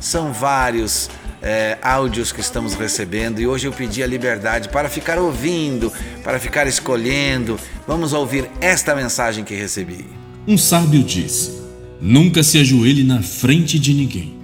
São 0.00 0.32
vários 0.32 1.08
é, 1.42 1.78
áudios 1.82 2.32
que 2.32 2.40
estamos 2.40 2.74
recebendo 2.74 3.40
e 3.40 3.46
hoje 3.46 3.66
eu 3.66 3.72
pedi 3.72 4.02
a 4.02 4.06
liberdade 4.06 4.68
para 4.68 4.88
ficar 4.88 5.18
ouvindo, 5.18 5.92
para 6.22 6.38
ficar 6.38 6.66
escolhendo. 6.66 7.58
Vamos 7.86 8.12
ouvir 8.12 8.50
esta 8.60 8.94
mensagem 8.94 9.44
que 9.44 9.54
recebi. 9.54 10.04
Um 10.46 10.58
sábio 10.58 11.02
disse: 11.02 11.52
Nunca 12.00 12.42
se 12.42 12.58
ajoelhe 12.58 13.02
na 13.02 13.22
frente 13.22 13.78
de 13.78 13.94
ninguém, 13.94 14.34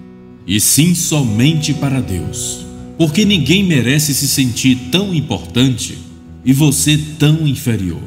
e 0.47 0.61
sim 0.61 0.95
somente 0.95 1.75
para 1.75 2.01
Deus, 2.01 2.67
porque 2.97 3.25
ninguém 3.25 3.65
merece 3.65 4.15
se 4.15 4.29
sentir 4.29 4.77
tão 4.91 5.15
importante 5.15 5.99
e 6.45 6.53
você 6.53 6.99
tão 7.19 7.47
inferior. 7.47 8.03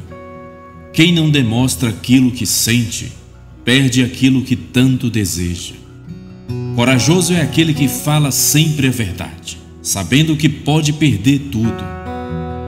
Quem 0.92 1.12
não 1.12 1.30
demonstra 1.30 1.90
aquilo 1.90 2.32
que 2.32 2.46
sente, 2.46 3.12
perde 3.66 4.04
aquilo 4.04 4.42
que 4.42 4.54
tanto 4.54 5.10
deseja. 5.10 5.74
Corajoso 6.76 7.32
é 7.32 7.42
aquele 7.42 7.74
que 7.74 7.88
fala 7.88 8.30
sempre 8.30 8.86
a 8.86 8.92
verdade, 8.92 9.58
sabendo 9.82 10.36
que 10.36 10.48
pode 10.48 10.92
perder 10.92 11.48
tudo. 11.50 11.84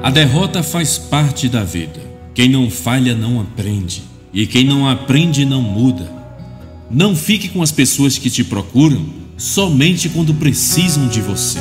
A 0.02 0.10
derrota 0.10 0.60
faz 0.60 0.98
parte 0.98 1.48
da 1.48 1.62
vida. 1.62 2.00
Quem 2.34 2.48
não 2.48 2.68
falha 2.68 3.14
não 3.14 3.40
aprende, 3.40 4.02
e 4.34 4.44
quem 4.44 4.64
não 4.64 4.88
aprende 4.88 5.44
não 5.44 5.62
muda. 5.62 6.10
Não 6.90 7.14
fique 7.14 7.48
com 7.48 7.62
as 7.62 7.70
pessoas 7.70 8.18
que 8.18 8.28
te 8.28 8.42
procuram 8.42 9.06
somente 9.36 10.08
quando 10.08 10.34
precisam 10.34 11.06
de 11.06 11.20
você. 11.20 11.60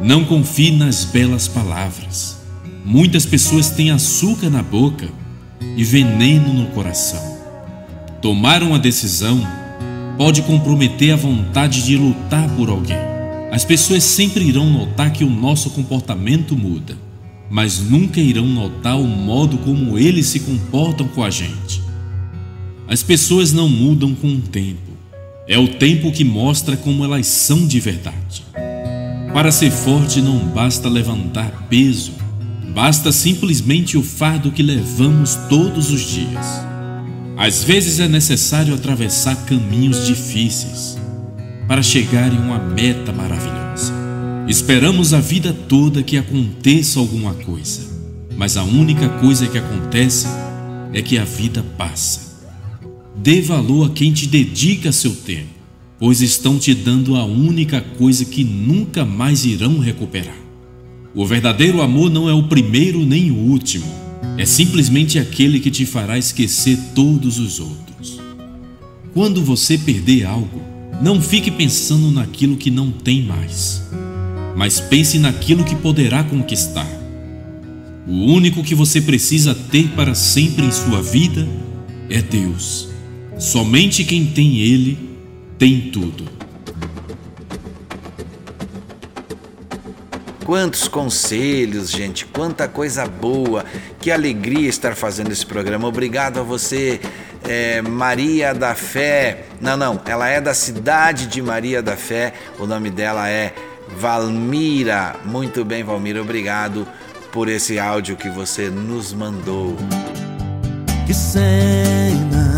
Não 0.00 0.24
confie 0.24 0.70
nas 0.70 1.04
belas 1.04 1.48
palavras. 1.48 2.38
Muitas 2.84 3.26
pessoas 3.26 3.70
têm 3.70 3.90
açúcar 3.90 4.50
na 4.50 4.62
boca 4.62 5.08
e 5.76 5.82
veneno 5.82 6.54
no 6.54 6.66
coração. 6.66 7.31
Tomar 8.22 8.62
uma 8.62 8.78
decisão 8.78 9.46
pode 10.16 10.42
comprometer 10.42 11.12
a 11.12 11.16
vontade 11.16 11.84
de 11.84 11.96
lutar 11.96 12.48
por 12.56 12.70
alguém. 12.70 12.96
As 13.50 13.64
pessoas 13.64 14.04
sempre 14.04 14.44
irão 14.44 14.70
notar 14.70 15.12
que 15.12 15.24
o 15.24 15.28
nosso 15.28 15.70
comportamento 15.70 16.56
muda, 16.56 16.96
mas 17.50 17.80
nunca 17.80 18.20
irão 18.20 18.46
notar 18.46 18.98
o 18.98 19.06
modo 19.06 19.58
como 19.58 19.98
eles 19.98 20.26
se 20.26 20.40
comportam 20.40 21.08
com 21.08 21.22
a 21.22 21.28
gente. 21.28 21.82
As 22.88 23.02
pessoas 23.02 23.52
não 23.52 23.68
mudam 23.68 24.14
com 24.14 24.28
o 24.28 24.40
tempo, 24.40 24.92
é 25.46 25.58
o 25.58 25.66
tempo 25.66 26.12
que 26.12 26.24
mostra 26.24 26.76
como 26.76 27.04
elas 27.04 27.26
são 27.26 27.66
de 27.66 27.80
verdade. 27.80 28.44
Para 29.34 29.50
ser 29.50 29.70
forte 29.70 30.22
não 30.22 30.38
basta 30.38 30.88
levantar 30.88 31.66
peso, 31.68 32.22
Basta 32.74 33.12
simplesmente 33.12 33.98
o 33.98 34.02
fardo 34.02 34.50
que 34.50 34.62
levamos 34.62 35.34
todos 35.50 35.90
os 35.90 36.00
dias. 36.00 36.71
Às 37.36 37.64
vezes 37.64 37.98
é 37.98 38.06
necessário 38.06 38.74
atravessar 38.74 39.36
caminhos 39.46 40.06
difíceis 40.06 40.98
para 41.66 41.82
chegar 41.82 42.32
em 42.32 42.38
uma 42.38 42.58
meta 42.58 43.12
maravilhosa. 43.12 43.92
Esperamos 44.46 45.14
a 45.14 45.20
vida 45.20 45.52
toda 45.68 46.02
que 46.02 46.18
aconteça 46.18 46.98
alguma 46.98 47.32
coisa, 47.34 47.80
mas 48.36 48.56
a 48.56 48.62
única 48.64 49.08
coisa 49.08 49.46
que 49.46 49.56
acontece 49.56 50.26
é 50.92 51.00
que 51.00 51.16
a 51.16 51.24
vida 51.24 51.64
passa. 51.78 52.32
Dê 53.16 53.40
valor 53.40 53.90
a 53.90 53.94
quem 53.94 54.12
te 54.12 54.26
dedica 54.26 54.92
seu 54.92 55.14
tempo, 55.14 55.48
pois 55.98 56.20
estão 56.20 56.58
te 56.58 56.74
dando 56.74 57.16
a 57.16 57.24
única 57.24 57.80
coisa 57.80 58.24
que 58.24 58.44
nunca 58.44 59.04
mais 59.04 59.44
irão 59.44 59.78
recuperar. 59.78 60.36
O 61.14 61.24
verdadeiro 61.24 61.80
amor 61.80 62.10
não 62.10 62.28
é 62.28 62.34
o 62.34 62.48
primeiro 62.48 63.04
nem 63.04 63.30
o 63.30 63.36
último, 63.36 64.01
é 64.38 64.46
simplesmente 64.46 65.18
aquele 65.18 65.60
que 65.60 65.70
te 65.70 65.84
fará 65.84 66.18
esquecer 66.18 66.78
todos 66.94 67.38
os 67.38 67.60
outros. 67.60 68.20
Quando 69.12 69.44
você 69.44 69.76
perder 69.76 70.24
algo, 70.24 70.62
não 71.02 71.20
fique 71.20 71.50
pensando 71.50 72.10
naquilo 72.10 72.56
que 72.56 72.70
não 72.70 72.90
tem 72.90 73.22
mais, 73.22 73.82
mas 74.56 74.80
pense 74.80 75.18
naquilo 75.18 75.64
que 75.64 75.76
poderá 75.76 76.22
conquistar. 76.24 76.88
O 78.06 78.12
único 78.12 78.62
que 78.62 78.74
você 78.74 79.00
precisa 79.00 79.54
ter 79.54 79.88
para 79.88 80.14
sempre 80.14 80.64
em 80.64 80.72
sua 80.72 81.02
vida 81.02 81.46
é 82.08 82.20
Deus. 82.20 82.88
Somente 83.38 84.04
quem 84.04 84.26
tem 84.26 84.58
Ele 84.58 84.98
tem 85.58 85.90
tudo. 85.92 86.41
Quantos 90.52 90.86
conselhos, 90.86 91.90
gente, 91.90 92.26
quanta 92.26 92.68
coisa 92.68 93.06
boa. 93.06 93.64
Que 93.98 94.10
alegria 94.10 94.68
estar 94.68 94.94
fazendo 94.94 95.32
esse 95.32 95.46
programa. 95.46 95.88
Obrigado 95.88 96.38
a 96.38 96.42
você, 96.42 97.00
é, 97.48 97.80
Maria 97.80 98.52
da 98.52 98.74
Fé. 98.74 99.46
Não, 99.62 99.78
não, 99.78 99.98
ela 100.04 100.28
é 100.28 100.42
da 100.42 100.52
cidade 100.52 101.24
de 101.24 101.40
Maria 101.40 101.82
da 101.82 101.96
Fé. 101.96 102.34
O 102.58 102.66
nome 102.66 102.90
dela 102.90 103.30
é 103.30 103.54
Valmira. 103.96 105.16
Muito 105.24 105.64
bem, 105.64 105.82
Valmira, 105.82 106.20
obrigado 106.20 106.86
por 107.32 107.48
esse 107.48 107.78
áudio 107.78 108.14
que 108.14 108.28
você 108.28 108.68
nos 108.68 109.14
mandou. 109.14 109.74
Que 111.06 111.14
cena! 111.14 112.51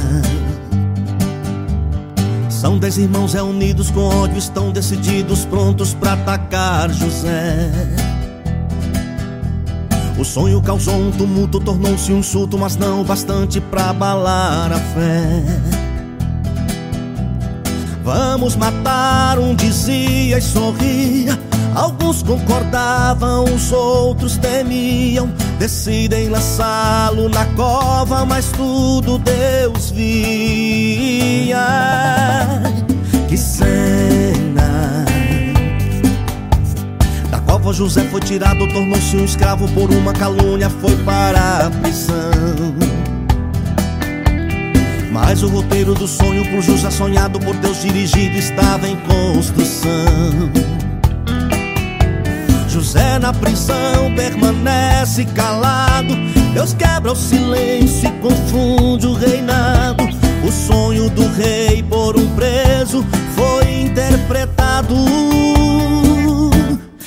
São 2.64 2.79
dez 2.79 2.96
irmãos 2.96 3.35
reunidos 3.35 3.90
com 3.90 4.00
ódio, 4.00 4.38
estão 4.38 4.72
decididos, 4.72 5.44
prontos 5.44 5.92
para 5.92 6.14
atacar 6.14 6.90
José. 6.90 7.70
O 10.18 10.24
sonho 10.24 10.62
causou 10.62 10.94
um 10.94 11.11
tumulto, 11.11 11.61
tornou-se 11.61 12.11
um 12.11 12.20
insulto, 12.20 12.57
mas 12.57 12.74
não 12.74 13.05
bastante 13.05 13.61
para 13.61 13.90
abalar 13.90 14.72
a 14.72 14.79
fé. 14.79 15.42
Vamos 18.03 18.57
matar, 18.57 19.38
um 19.38 19.55
dizia 19.55 20.38
e 20.38 20.40
sorria. 20.40 21.38
Alguns 21.74 22.22
concordavam, 22.22 23.44
os 23.44 23.72
outros 23.72 24.37
temiam. 24.37 25.28
Decidem 25.58 26.28
lançá-lo 26.28 27.28
na 27.28 27.44
cova, 27.46 28.24
mas 28.24 28.46
tudo 28.52 29.18
Deus 29.18 29.90
via. 29.90 31.56
Que 33.28 33.37
cena! 33.37 35.04
Da 37.30 37.40
cova 37.40 37.72
José 37.72 38.04
foi 38.04 38.20
tirado, 38.20 38.68
tornou-se 38.68 39.16
um 39.16 39.24
escravo 39.24 39.66
por 39.72 39.90
uma 39.90 40.12
calúnia, 40.12 40.70
foi 40.70 40.94
para 40.98 41.66
a 41.66 41.70
prisão. 41.70 42.14
Mas 45.10 45.42
o 45.42 45.48
roteiro 45.48 45.94
do 45.94 46.06
sonho 46.06 46.48
por 46.50 46.62
José 46.62 46.90
sonhado 46.90 47.40
por 47.40 47.56
Deus 47.56 47.82
dirigido 47.82 48.37
estava 48.37 48.88
em 48.88 48.96
construção. 48.96 50.52
José 52.74 53.20
na 53.20 53.32
prisão 53.32 54.12
permanece 54.16 55.24
calado. 55.26 56.12
Deus 56.52 56.74
quebra 56.74 57.12
o 57.12 57.14
silêncio 57.14 58.08
e 58.08 58.12
confunde 58.18 59.06
o 59.06 59.14
reinado. 59.14 60.02
O 60.42 60.50
sonho 60.50 61.08
do 61.08 61.24
rei 61.34 61.84
por 61.84 62.16
um 62.16 62.28
preso 62.34 63.06
foi 63.37 63.82
interpretado. 63.82 64.92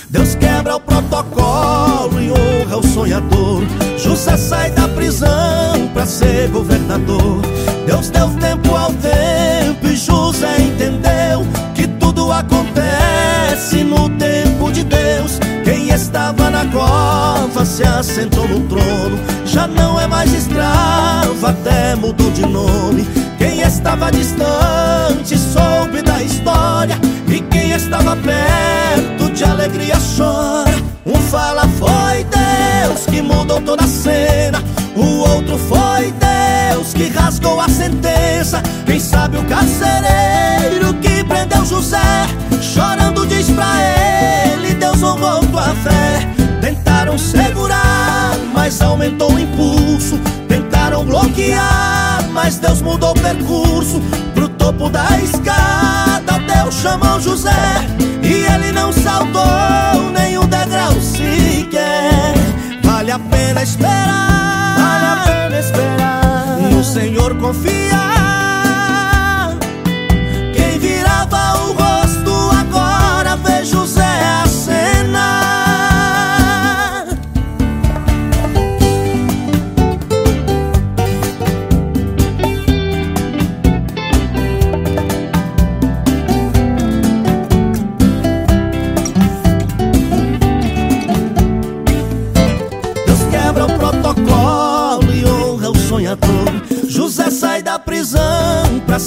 Deus 0.10 0.36
quebra 0.36 0.78
o 0.78 0.80
protocolo 0.80 2.22
e 2.22 2.32
honra 2.32 2.78
o 2.78 2.88
sonhador. 2.88 3.62
José 3.98 4.38
sai 4.38 4.72
da 4.72 4.88
prisão 4.88 5.90
para 5.94 6.06
ser 6.06 6.48
governador. 6.48 7.42
Deus 7.86 8.10
deu 8.10 8.30
tempo 8.40 8.74
ao 8.74 8.94
tempo 8.94 9.86
e 9.86 9.98
José 9.98 10.62
entendeu 10.62 11.46
que 11.76 11.86
tudo 12.00 12.32
acontece 12.32 13.84
no 13.84 13.97
estava 15.98 16.52
na 16.52 16.64
cova 16.68 17.66
se 17.66 17.84
assentou 17.84 18.48
no 18.48 18.62
trono. 18.68 19.18
Já 19.46 19.68
não 19.68 20.00
é 20.00 20.06
mais 20.06 20.32
escravo, 20.32 21.46
até 21.46 21.96
mudou 21.96 22.30
de 22.32 22.46
nome. 22.46 23.04
Quem 23.38 23.62
estava 23.62 24.12
distante 24.12 25.38
soube 25.38 26.04
da 26.04 26.22
história. 26.22 26.98
E 27.28 27.42
quem 27.42 27.72
estava 27.72 28.16
perto 28.16 29.32
de 29.34 29.44
alegria 29.44 29.96
chora. 30.16 30.78
Um 31.06 31.16
fala 31.16 31.68
foi 31.68 32.26
Deus 32.26 33.06
que 33.08 33.22
mudou 33.22 33.60
toda 33.62 33.84
a 33.84 33.88
cena. 33.88 34.64
O 34.96 35.30
outro 35.30 35.58
foi 35.58 36.12
Deus 36.12 36.47
que 36.94 37.10
rasgou 37.10 37.60
a 37.60 37.68
sentença. 37.70 38.62
Quem 38.86 39.00
sabe 39.00 39.38
o 39.38 39.44
carcereiro 39.44 40.94
que 41.02 41.24
prendeu 41.24 41.66
José, 41.66 42.28
chorando 42.62 43.26
diz 43.28 43.50
pra 43.50 43.68
ele: 43.82 44.74
Deus 44.76 45.02
honrou 45.02 45.40
tua 45.48 45.74
fé. 45.76 46.28
Tentaram 46.62 47.18
segurar, 47.18 48.32
mas 48.54 48.82
aumentou 48.82 49.32
o 49.32 49.40
impulso. 49.40 50.20
Tentaram 50.48 51.06
bloquear, 51.06 52.24
mas 52.32 52.58
Deus 52.58 52.82
mudou 52.82 53.12
o 53.12 53.20
percurso. 53.20 54.02
Pro 54.34 54.50
topo 54.50 54.90
da 54.90 55.06
escada, 55.20 56.40
Deus 56.46 56.76
chamou 56.76 57.20
José. 57.20 57.52
E 58.24 58.46
ele 58.54 58.72
não 58.72 58.92
saltou 58.92 60.12
nem 60.14 60.38
um 60.38 60.46
degrau 60.46 60.94
sequer. 61.02 62.34
Vale 62.84 63.12
a 63.12 63.20
pena 63.20 63.64
esperar. 63.64 64.67
Vale 66.98 67.16
a 67.20 67.30
pena 67.30 67.52
esperar. 67.52 68.08
No 68.08 68.17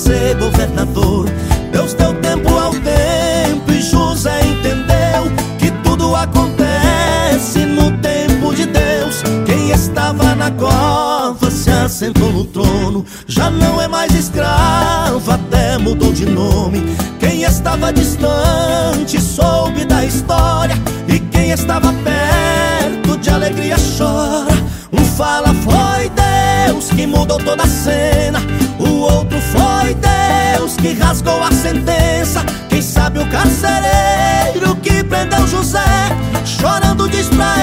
ser 0.00 0.34
governador. 0.36 1.26
Deus 1.70 1.92
deu 1.94 2.14
tempo 2.14 2.48
ao 2.56 2.72
tempo 2.72 3.70
e 3.70 3.82
José 3.82 4.40
entendeu 4.46 5.30
que 5.58 5.70
tudo 5.84 6.16
acontece 6.16 7.66
no 7.66 7.90
tempo 7.98 8.54
de 8.54 8.66
Deus. 8.66 9.22
Quem 9.44 9.70
estava 9.70 10.34
na 10.34 10.50
cova 10.52 11.50
se 11.50 11.70
assentou 11.70 12.32
no 12.32 12.44
trono, 12.46 13.04
já 13.26 13.50
não 13.50 13.80
é 13.80 13.86
mais 13.86 14.12
escravo, 14.14 15.30
até 15.30 15.76
mudou 15.76 16.12
de 16.12 16.24
nome. 16.24 16.82
Quem 17.18 17.42
estava 17.42 17.92
distante 17.92 19.20
soube 19.20 19.84
da 19.84 20.04
história, 20.04 20.76
e 21.08 21.18
quem 21.18 21.50
estava 21.50 21.92
perto 21.92 23.18
de 23.18 23.28
alegria 23.28 23.76
chora. 23.98 24.49
Que 26.96 27.07
mudou 27.07 27.38
toda 27.38 27.62
a 27.62 27.66
cena, 27.66 28.40
o 28.79 29.00
outro 29.00 29.38
foi 29.40 29.94
Deus 29.94 30.76
que 30.76 30.92
rasgou 30.94 31.42
a 31.42 31.50
sentença. 31.53 32.44
Quem 32.68 32.83
sabe 32.83 33.18
o 33.18 33.26
carcereiro 33.29 34.76
que 34.83 35.03
prendeu 35.05 35.46
José, 35.46 35.85
chorando 36.44 37.09
diz 37.09 37.29
pra 37.29 37.55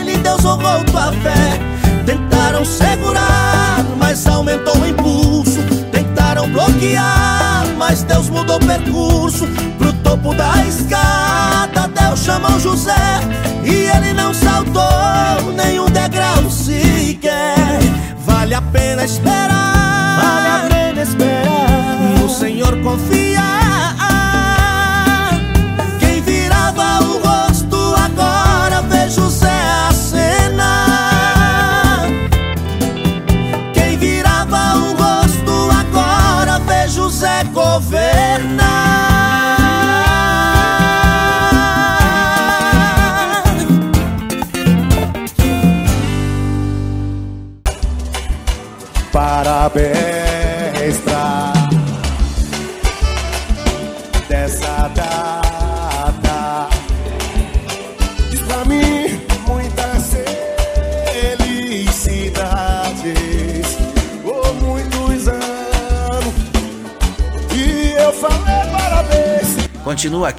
ele: 0.00 0.16
Deus 0.18 0.44
honrou 0.44 0.84
tua 0.84 1.12
fé. 1.12 1.60
Tentaram 2.04 2.64
segurar, 2.64 3.84
mas 3.98 4.26
aumentou 4.26 4.76
o 4.76 4.86
impulso. 4.86 5.62
Tentaram 5.90 6.48
bloquear, 6.50 7.66
mas 7.78 8.02
Deus 8.02 8.28
mudou 8.28 8.56
o 8.56 8.66
percurso. 8.66 9.46
Pro 9.78 9.92
topo 9.94 10.34
da 10.34 10.64
escada, 10.66 11.88
Deus 11.88 12.20
chamou 12.20 12.58
José. 12.58 13.20
E 13.64 13.88
ele 13.96 14.12
não 14.12 14.34
saltou 14.34 15.11
Vale 18.52 18.66
a 18.66 18.70
pena 18.70 19.04
esperar. 19.04 19.71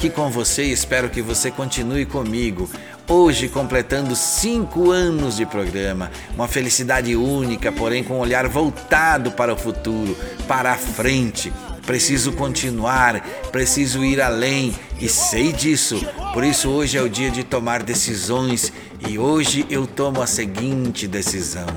Aqui 0.03 0.09
com 0.09 0.29
você 0.29 0.65
e 0.65 0.71
espero 0.73 1.09
que 1.09 1.21
você 1.21 1.49
continue 1.49 2.05
comigo. 2.05 2.69
Hoje, 3.07 3.47
completando 3.47 4.17
cinco 4.17 4.91
anos 4.91 5.37
de 5.37 5.45
programa, 5.45 6.11
uma 6.35 6.45
felicidade 6.45 7.15
única, 7.15 7.71
porém 7.71 8.03
com 8.03 8.15
um 8.15 8.19
olhar 8.19 8.45
voltado 8.49 9.31
para 9.31 9.53
o 9.53 9.57
futuro, 9.57 10.17
para 10.45 10.73
a 10.73 10.77
frente. 10.77 11.53
Preciso 11.85 12.33
continuar, 12.33 13.21
preciso 13.49 14.03
ir 14.03 14.19
além 14.19 14.75
e 14.99 15.07
sei 15.07 15.53
disso. 15.53 16.05
Por 16.33 16.43
isso, 16.43 16.69
hoje 16.69 16.97
é 16.97 17.01
o 17.01 17.07
dia 17.07 17.31
de 17.31 17.45
tomar 17.45 17.81
decisões 17.81 18.73
e 19.07 19.17
hoje 19.17 19.65
eu 19.69 19.87
tomo 19.87 20.21
a 20.21 20.27
seguinte 20.27 21.07
decisão. 21.07 21.67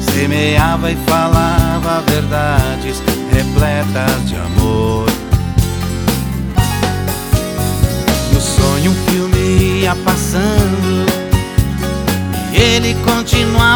semeava 0.00 0.90
e 0.90 0.96
falava 1.06 2.02
verdades 2.08 3.02
repletas 3.30 4.28
de 4.28 4.36
amor. 4.36 5.06
No 8.32 8.40
sonho 8.40 8.90
um 8.90 8.94
filme 9.10 9.33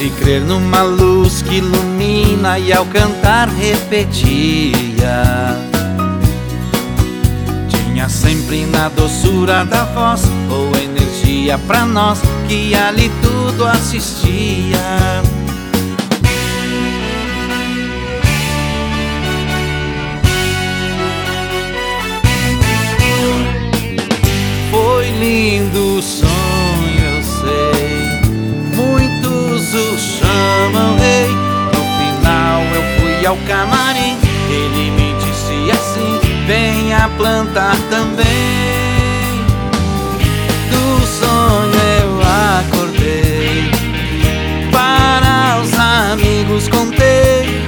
se 0.00 0.08
crer 0.08 0.40
numa 0.40 0.82
luz 0.82 1.42
que 1.42 1.56
ilumina 1.56 2.58
e 2.58 2.72
ao 2.72 2.86
cantar 2.86 3.50
repetia. 3.50 4.72
Tinha 7.68 8.08
sempre 8.08 8.64
na 8.64 8.88
doçura 8.88 9.62
da 9.62 9.84
voz 9.84 10.22
ou 10.50 10.74
energia 10.74 11.58
pra 11.66 11.84
nós 11.84 12.18
que 12.48 12.74
ali 12.74 13.10
tudo 13.20 13.66
assistia. 13.66 14.80
Foi 24.70 25.10
lindo 25.10 25.98
o 25.98 26.02
sonho, 26.02 26.29
O 29.72 29.96
chamam 29.96 30.96
rei. 30.98 31.28
No 31.28 31.82
final 31.96 32.60
eu 32.74 32.82
fui 32.98 33.24
ao 33.24 33.36
camarim. 33.46 34.18
Ele 34.50 34.90
me 34.90 35.14
disse 35.20 35.70
assim: 35.70 36.18
Venha 36.44 37.08
plantar 37.16 37.76
também. 37.88 38.26
Do 40.70 41.06
sonho 41.06 41.72
eu 42.02 42.20
acordei. 42.58 43.70
Para 44.72 45.60
os 45.62 45.72
amigos 45.78 46.66
contei. 46.66 47.62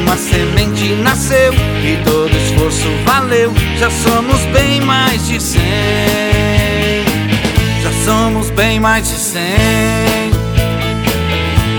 Uma 0.00 0.16
semente 0.16 0.94
nasceu 1.02 1.52
e 1.52 2.02
todo 2.02 2.34
esforço 2.34 2.88
valeu. 3.04 3.52
Já 3.78 3.90
somos 3.90 4.40
bem 4.54 4.80
mais 4.80 5.26
de 5.26 5.38
cem. 5.38 5.60
Já 7.82 7.92
somos 8.06 8.48
bem 8.48 8.80
mais 8.80 9.06
de 9.06 9.16
cem. 9.18 10.33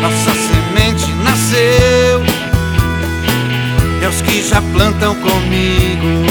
Nossa 0.06 0.36
semente 0.36 1.12
nasceu. 1.24 2.22
E 4.00 4.06
aos 4.06 4.22
que 4.22 4.48
já 4.48 4.62
plantam 4.62 5.16
comigo, 5.16 6.28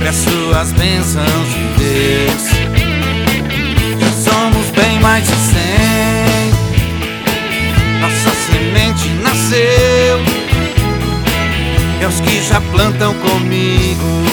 peço 0.00 0.54
as 0.54 0.70
bênçãos 0.72 1.48
de 1.48 1.64
Deus. 1.78 2.42
Já 3.98 4.30
somos 4.30 4.66
bem 4.72 5.00
mais 5.00 5.24
de 5.24 5.34
cem. 5.34 6.52
Nossa 8.02 8.36
semente 8.52 9.08
nasceu. 9.22 10.20
E 12.02 12.04
aos 12.04 12.20
que 12.20 12.42
já 12.46 12.60
plantam 12.60 13.14
comigo, 13.14 14.24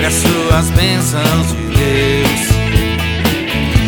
peço 0.00 0.52
as 0.52 0.68
bênçãos 0.70 1.46
de 1.46 1.62
Deus. 1.76 2.51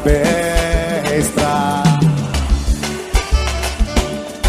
Pra 0.00 1.82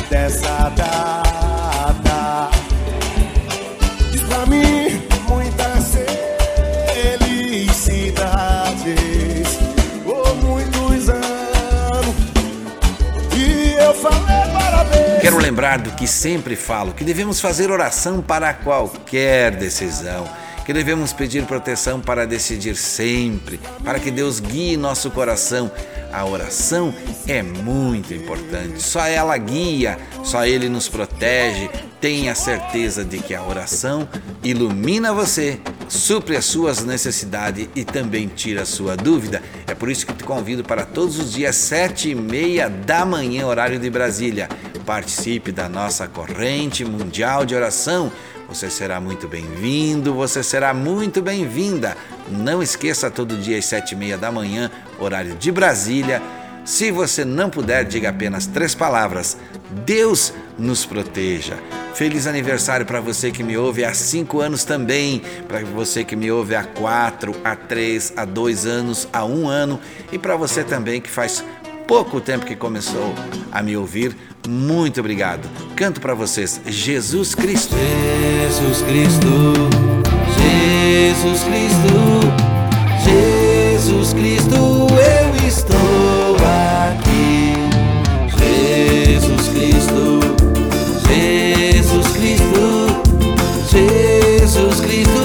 dessa 0.10 0.70
data. 0.70 2.50
Diz 4.12 4.22
pra 4.22 4.46
mim 4.46 5.02
muitas 5.28 5.98
felicidades 7.18 9.58
por 10.04 10.36
muitos 10.36 11.10
anos. 11.10 12.16
E 13.36 13.74
eu 13.74 13.94
falei 13.96 14.54
parabéns. 14.54 15.22
Quero 15.22 15.40
lembrar 15.40 15.80
do 15.80 15.90
que 15.92 16.08
sempre 16.08 16.56
falo, 16.56 16.94
que 16.94 17.04
devemos 17.04 17.42
fazer 17.42 17.72
oração 17.72 18.22
para 18.22 18.54
qualquer 18.54 19.56
decisão, 19.56 20.30
que 20.70 20.74
devemos 20.74 21.12
pedir 21.12 21.46
proteção 21.46 22.00
para 22.00 22.28
decidir 22.28 22.76
sempre, 22.76 23.60
para 23.84 24.00
que 24.00 24.12
Deus 24.12 24.40
guie 24.40 24.78
nosso 24.78 25.10
coração. 25.10 25.72
A 26.14 26.24
oração 26.24 26.94
é 27.26 27.42
muito 27.42 28.14
importante, 28.14 28.80
só 28.80 29.04
ela 29.08 29.36
guia, 29.36 29.98
só 30.24 30.46
Ele 30.46 30.70
nos 30.70 30.88
protege. 30.88 31.72
Tenha 32.00 32.36
certeza 32.36 33.04
de 33.04 33.18
que 33.18 33.34
a 33.34 33.42
oração 33.42 34.08
ilumina 34.44 35.12
você, 35.12 35.60
supre 35.88 36.38
as 36.38 36.46
suas 36.46 36.86
necessidades 36.86 37.68
e 37.76 37.84
também 37.84 38.28
tira 38.28 38.62
a 38.62 38.66
sua 38.66 38.96
dúvida. 38.96 39.42
É 39.66 39.74
por 39.74 39.90
isso 39.90 40.06
que 40.06 40.14
te 40.14 40.24
convido 40.24 40.64
para 40.64 40.86
todos 40.86 41.18
os 41.18 41.34
dias, 41.34 41.56
sete 41.56 42.12
e 42.12 42.16
meia 42.16 42.70
da 42.70 43.04
manhã, 43.04 43.48
horário 43.48 43.80
de 43.80 43.90
Brasília. 43.90 44.48
Participe 44.86 45.52
da 45.52 45.68
nossa 45.68 46.08
corrente 46.08 46.86
mundial 46.86 47.44
de 47.44 47.56
oração. 47.56 48.12
Você 48.50 48.68
será 48.68 49.00
muito 49.00 49.28
bem-vindo, 49.28 50.12
você 50.16 50.42
será 50.42 50.74
muito 50.74 51.22
bem-vinda. 51.22 51.96
Não 52.28 52.64
esqueça 52.64 53.12
todo 53.12 53.38
dia 53.38 53.60
às 53.60 53.66
sete 53.66 53.92
e 53.92 53.96
meia 53.96 54.18
da 54.18 54.32
manhã, 54.32 54.72
horário 54.98 55.36
de 55.36 55.52
Brasília. 55.52 56.20
Se 56.66 56.90
você 56.90 57.24
não 57.24 57.48
puder, 57.48 57.86
diga 57.86 58.10
apenas 58.10 58.48
três 58.48 58.74
palavras. 58.74 59.38
Deus 59.86 60.34
nos 60.58 60.84
proteja. 60.84 61.60
Feliz 61.94 62.26
aniversário 62.26 62.88
para 62.88 63.00
você 63.00 63.30
que 63.30 63.44
me 63.44 63.56
ouve 63.56 63.86
há 63.86 63.94
cinco 63.94 64.40
anos 64.42 64.64
também, 64.64 65.22
para 65.48 65.60
você 65.64 66.04
que 66.04 66.16
me 66.16 66.32
ouve 66.32 66.56
há 66.56 66.64
quatro, 66.64 67.36
há 67.44 67.56
três, 67.56 68.12
há 68.18 68.26
dois 68.26 68.66
anos, 68.66 69.08
há 69.14 69.24
um 69.26 69.48
ano 69.48 69.80
e 70.12 70.18
para 70.18 70.36
você 70.36 70.64
também 70.64 71.00
que 71.00 71.10
faz 71.10 71.44
pouco 71.88 72.20
tempo 72.20 72.46
que 72.46 72.56
começou 72.56 73.14
a 73.52 73.62
me 73.62 73.78
ouvir. 73.78 74.16
Muito 74.48 75.00
obrigado. 75.00 75.48
Canto 75.76 76.00
para 76.00 76.14
vocês 76.14 76.62
Jesus 76.66 77.36
Cristo. 77.36 77.76
Jesus 77.76 78.82
Cristo. 78.82 79.70
Jesus 80.38 81.44
Cristo. 81.44 82.50
Jesus 83.04 84.14
Cristo, 84.14 84.56
eu 84.56 85.48
estou 85.48 86.36
aqui. 86.90 87.54
Jesus 88.38 89.48
Cristo. 89.50 90.20
Jesus 91.08 92.08
Cristo. 92.08 93.00
Jesus 93.72 94.82
Cristo, 94.82 95.22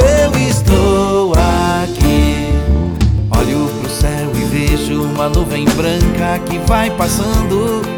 eu 0.00 0.48
estou 0.48 1.32
aqui. 1.34 2.52
Olho 3.36 3.68
pro 3.80 3.90
céu 3.90 4.30
e 4.34 4.44
vejo 4.44 5.02
uma 5.02 5.28
nuvem 5.28 5.64
branca 5.64 6.38
que 6.48 6.58
vai 6.60 6.90
passando. 6.90 7.97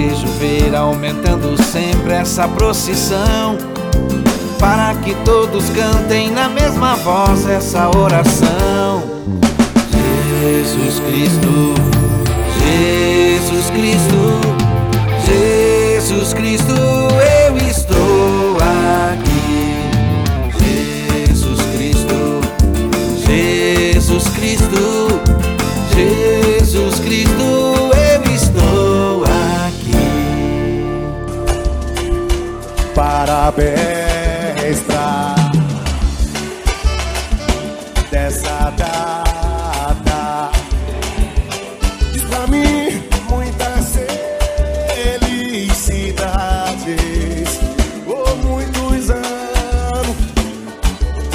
Desejo 0.00 0.26
ver 0.38 0.74
aumentando 0.74 1.62
sempre 1.62 2.14
essa 2.14 2.48
procissão. 2.48 3.58
Para 4.58 4.94
que 4.94 5.14
todos 5.26 5.68
cantem 5.70 6.30
na 6.30 6.48
mesma 6.48 6.96
voz 6.96 7.46
essa 7.46 7.86
oração. 7.94 9.02
Jesus 10.40 11.00
Cristo, 11.00 11.74
Jesus 12.64 13.70
Cristo, 13.70 14.40
Jesus 15.26 16.32
Cristo, 16.32 16.74
Pra 33.52 33.64
dessa 38.10 38.70
data. 38.70 40.50
Diz 42.12 42.22
pra 42.22 42.46
mim 42.46 43.02
muitas 43.28 43.98
felicidades. 45.18 47.58
Por 48.04 48.36
muitos 48.36 49.10
anos. 49.10 50.16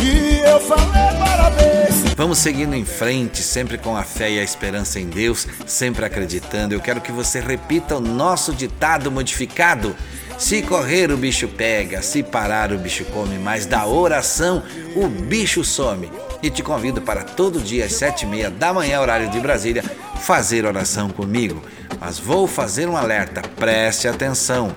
E 0.01 0.39
eu 0.39 0.61
falei 0.61 1.19
parabéns. 1.19 2.15
Vamos 2.15 2.37
seguindo 2.37 2.75
em 2.75 2.85
frente, 2.85 3.43
sempre 3.43 3.77
com 3.77 3.97
a 3.97 4.03
fé 4.03 4.31
e 4.31 4.39
a 4.39 4.43
esperança 4.43 5.01
em 5.01 5.09
Deus, 5.09 5.45
sempre 5.67 6.05
acreditando. 6.05 6.73
Eu 6.73 6.79
quero 6.79 7.01
que 7.01 7.11
você 7.11 7.41
repita 7.41 7.97
o 7.97 8.01
nosso 8.01 8.53
ditado 8.53 9.11
modificado. 9.11 9.93
Se 10.37 10.61
correr, 10.61 11.11
o 11.11 11.17
bicho 11.17 11.47
pega, 11.47 12.01
se 12.01 12.21
parar, 12.21 12.73
o 12.73 12.77
bicho 12.77 13.05
come, 13.05 13.39
mas 13.39 13.65
da 13.65 13.87
oração, 13.87 14.61
o 14.93 15.07
bicho 15.07 15.63
some. 15.63 16.11
E 16.43 16.49
te 16.49 16.61
convido 16.61 17.01
para 17.01 17.23
todo 17.23 17.61
dia 17.61 17.85
às 17.85 17.93
sete 17.93 18.23
e 18.23 18.27
meia 18.27 18.49
da 18.49 18.73
manhã, 18.73 18.99
horário 18.99 19.29
de 19.29 19.39
Brasília, 19.39 19.83
fazer 20.19 20.65
oração 20.65 21.09
comigo. 21.09 21.63
Mas 22.01 22.19
vou 22.19 22.47
fazer 22.47 22.87
um 22.87 22.97
alerta, 22.97 23.41
preste 23.55 24.09
atenção. 24.09 24.75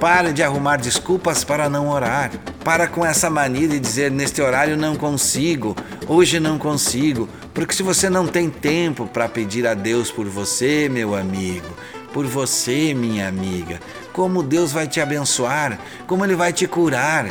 Pare 0.00 0.32
de 0.32 0.42
arrumar 0.42 0.78
desculpas 0.78 1.44
para 1.44 1.68
não 1.68 1.88
orar. 1.88 2.30
Para 2.64 2.86
com 2.86 3.04
essa 3.04 3.28
mania 3.28 3.68
de 3.68 3.78
dizer 3.78 4.10
neste 4.10 4.40
horário 4.40 4.76
não 4.76 4.96
consigo, 4.96 5.76
hoje 6.08 6.40
não 6.40 6.58
consigo, 6.58 7.28
porque 7.54 7.74
se 7.74 7.82
você 7.82 8.10
não 8.10 8.26
tem 8.26 8.50
tempo 8.50 9.06
para 9.06 9.28
pedir 9.28 9.66
a 9.66 9.74
Deus 9.74 10.10
por 10.10 10.26
você, 10.26 10.88
meu 10.88 11.14
amigo, 11.14 11.68
por 12.12 12.26
você, 12.26 12.92
minha 12.92 13.28
amiga, 13.28 13.78
como 14.16 14.42
Deus 14.42 14.72
vai 14.72 14.88
te 14.88 14.98
abençoar, 14.98 15.78
como 16.06 16.24
Ele 16.24 16.34
vai 16.34 16.50
te 16.50 16.66
curar, 16.66 17.26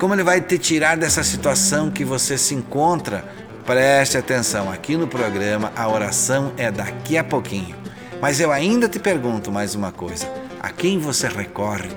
como 0.00 0.14
Ele 0.14 0.24
vai 0.24 0.40
te 0.40 0.58
tirar 0.58 0.96
dessa 0.96 1.22
situação 1.22 1.92
que 1.92 2.04
você 2.04 2.36
se 2.36 2.56
encontra. 2.56 3.24
Preste 3.64 4.18
atenção, 4.18 4.68
aqui 4.68 4.96
no 4.96 5.06
programa 5.06 5.72
a 5.76 5.88
oração 5.88 6.52
é 6.56 6.72
daqui 6.72 7.16
a 7.16 7.22
pouquinho. 7.22 7.76
Mas 8.20 8.40
eu 8.40 8.50
ainda 8.50 8.88
te 8.88 8.98
pergunto 8.98 9.52
mais 9.52 9.76
uma 9.76 9.92
coisa: 9.92 10.28
a 10.60 10.70
quem 10.70 10.98
você 10.98 11.28
recorre 11.28 11.90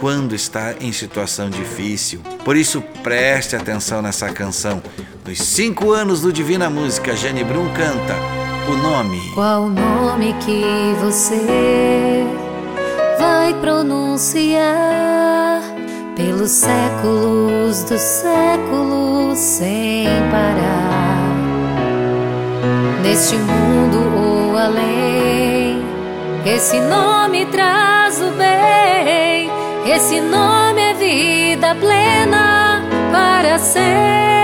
quando 0.00 0.34
está 0.34 0.72
em 0.80 0.90
situação 0.90 1.50
difícil? 1.50 2.22
Por 2.46 2.56
isso, 2.56 2.82
preste 3.02 3.54
atenção 3.54 4.00
nessa 4.00 4.32
canção. 4.32 4.82
Nos 5.22 5.38
cinco 5.38 5.92
anos 5.92 6.22
do 6.22 6.32
Divina 6.32 6.70
Música, 6.70 7.14
Jane 7.14 7.44
Brum 7.44 7.68
canta 7.74 8.16
o 8.70 8.74
nome. 8.74 9.20
Qual 9.34 9.64
o 9.64 9.68
nome 9.68 10.32
que 10.40 10.94
você 10.98 12.42
vai 13.18 13.54
pronunciar 13.54 14.62
pelos 16.16 16.50
séculos 16.50 17.84
dos 17.84 18.00
séculos 18.00 19.38
sem 19.38 20.06
parar? 20.30 21.32
Neste 23.02 23.36
mundo 23.36 23.98
ou 24.16 24.56
além, 24.56 25.82
esse 26.46 26.80
nome 26.80 27.46
traz 27.46 28.20
o 28.20 28.30
bem, 28.32 29.50
esse 29.86 30.20
nome 30.20 30.80
é 30.80 30.94
vida 30.94 31.74
plena 31.74 32.82
para 33.12 33.58
sempre. 33.58 34.41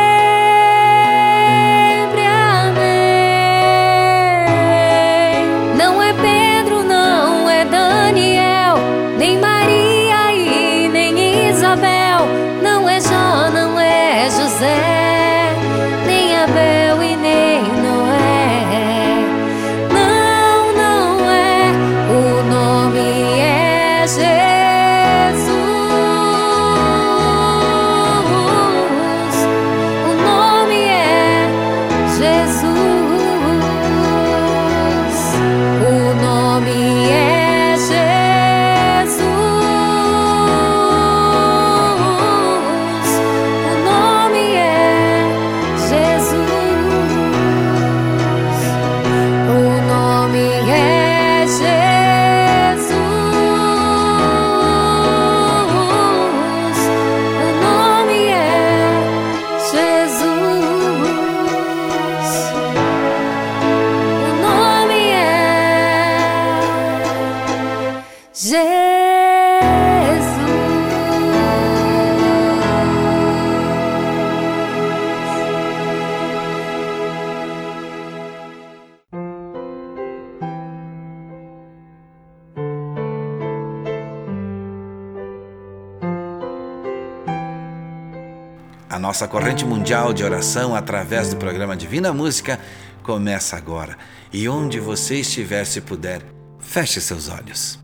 Nossa 89.18 89.26
corrente 89.26 89.64
mundial 89.64 90.12
de 90.12 90.22
oração 90.22 90.76
através 90.76 91.30
do 91.30 91.36
programa 91.38 91.76
Divina 91.76 92.12
Música 92.12 92.56
começa 93.02 93.56
agora. 93.56 93.98
E 94.32 94.48
onde 94.48 94.78
você 94.78 95.16
estiver, 95.16 95.64
se 95.64 95.80
puder, 95.80 96.22
feche 96.60 97.00
seus 97.00 97.28
olhos. 97.28 97.80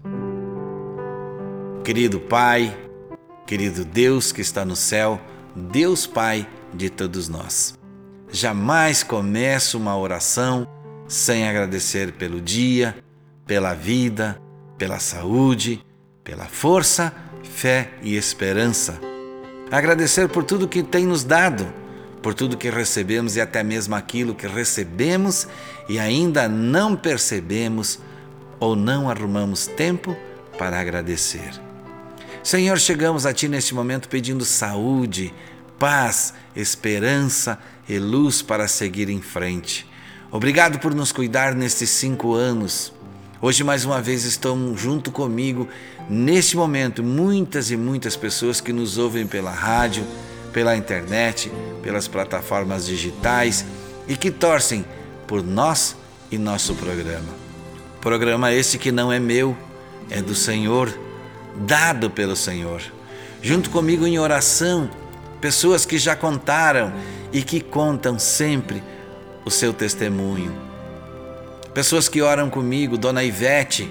Querido 1.82 2.20
Pai, 2.20 2.78
querido 3.44 3.84
Deus 3.84 4.30
que 4.30 4.42
está 4.42 4.64
no 4.64 4.76
céu, 4.76 5.20
Deus 5.56 6.06
Pai 6.06 6.46
de 6.72 6.88
todos 6.88 7.28
nós. 7.28 7.76
Jamais 8.30 9.02
começo 9.02 9.76
uma 9.76 9.98
oração 9.98 10.68
sem 11.08 11.48
agradecer 11.48 12.12
pelo 12.12 12.40
dia, 12.40 12.96
pela 13.44 13.74
vida, 13.74 14.40
pela 14.78 15.00
saúde, 15.00 15.84
pela 16.22 16.44
força, 16.44 17.12
fé 17.42 17.90
e 18.02 18.14
esperança. 18.14 19.13
Agradecer 19.74 20.28
por 20.28 20.44
tudo 20.44 20.68
que 20.68 20.84
tem 20.84 21.04
nos 21.04 21.24
dado, 21.24 21.66
por 22.22 22.32
tudo 22.32 22.56
que 22.56 22.70
recebemos 22.70 23.34
e 23.34 23.40
até 23.40 23.60
mesmo 23.64 23.96
aquilo 23.96 24.32
que 24.32 24.46
recebemos 24.46 25.48
e 25.88 25.98
ainda 25.98 26.48
não 26.48 26.94
percebemos 26.94 27.98
ou 28.60 28.76
não 28.76 29.10
arrumamos 29.10 29.66
tempo 29.66 30.16
para 30.56 30.78
agradecer. 30.78 31.60
Senhor, 32.40 32.78
chegamos 32.78 33.26
a 33.26 33.32
Ti 33.34 33.48
neste 33.48 33.74
momento 33.74 34.08
pedindo 34.08 34.44
saúde, 34.44 35.34
paz, 35.76 36.34
esperança 36.54 37.58
e 37.88 37.98
luz 37.98 38.42
para 38.42 38.68
seguir 38.68 39.10
em 39.10 39.20
frente. 39.20 39.90
Obrigado 40.30 40.78
por 40.78 40.94
nos 40.94 41.10
cuidar 41.10 41.52
nestes 41.52 41.90
cinco 41.90 42.32
anos. 42.32 42.92
Hoje, 43.42 43.64
mais 43.64 43.84
uma 43.84 44.00
vez, 44.00 44.24
estão 44.24 44.76
junto 44.76 45.10
comigo 45.10 45.68
neste 46.08 46.56
momento 46.56 47.02
muitas 47.02 47.70
e 47.70 47.76
muitas 47.76 48.16
pessoas 48.16 48.60
que 48.60 48.72
nos 48.72 48.98
ouvem 48.98 49.26
pela 49.26 49.50
rádio, 49.50 50.04
pela 50.52 50.76
internet, 50.76 51.50
pelas 51.82 52.06
plataformas 52.06 52.86
digitais 52.86 53.64
e 54.06 54.16
que 54.16 54.30
torcem 54.30 54.84
por 55.26 55.42
nós 55.42 55.96
e 56.30 56.38
nosso 56.38 56.74
programa. 56.74 57.34
Programa 58.00 58.52
esse 58.52 58.78
que 58.78 58.92
não 58.92 59.12
é 59.12 59.18
meu, 59.18 59.56
é 60.10 60.20
do 60.20 60.34
Senhor, 60.34 60.92
dado 61.56 62.10
pelo 62.10 62.36
Senhor. 62.36 62.82
Junto 63.42 63.70
comigo 63.70 64.06
em 64.06 64.18
oração, 64.18 64.90
pessoas 65.40 65.84
que 65.84 65.98
já 65.98 66.14
contaram 66.14 66.92
e 67.32 67.42
que 67.42 67.60
contam 67.60 68.18
sempre 68.18 68.82
o 69.44 69.50
seu 69.50 69.72
testemunho. 69.72 70.52
Pessoas 71.72 72.08
que 72.08 72.22
oram 72.22 72.48
comigo, 72.48 72.96
Dona 72.96 73.24
Ivete, 73.24 73.90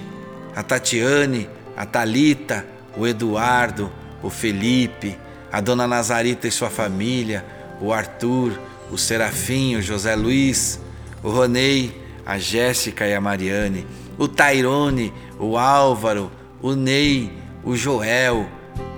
a 0.56 0.64
Tatiane, 0.64 1.50
a 1.76 1.86
Talita, 1.86 2.66
o 2.98 3.08
Eduardo, 3.08 3.92
o 4.22 4.30
Felipe, 4.30 5.18
a 5.52 5.60
Dona 5.60 5.88
Nazarita 5.88 6.48
e 6.48 6.52
sua 6.52 6.70
família, 6.70 7.46
o 7.82 7.92
Arthur, 7.92 8.60
o 8.92 8.98
Serafim, 8.98 9.76
o 9.76 9.82
José 9.82 10.16
Luiz, 10.16 10.80
o 11.22 11.30
Ronei, 11.30 12.02
a 12.26 12.38
Jéssica 12.38 13.08
e 13.08 13.14
a 13.14 13.22
Mariane, 13.22 13.86
o 14.18 14.28
Tairone, 14.28 15.14
o 15.40 15.58
Álvaro, 15.58 16.32
o 16.62 16.74
Ney, 16.74 17.32
o 17.64 17.76
Joel, 17.76 18.48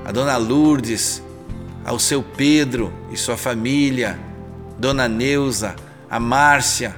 a 0.04 0.12
Dona 0.12 0.38
Lourdes, 0.38 1.22
ao 1.84 2.00
seu 2.00 2.22
Pedro 2.22 2.94
e 3.12 3.18
sua 3.18 3.38
família, 3.38 4.20
Dona 4.78 5.08
Neuza, 5.08 5.76
a 6.10 6.20
Márcia, 6.20 6.96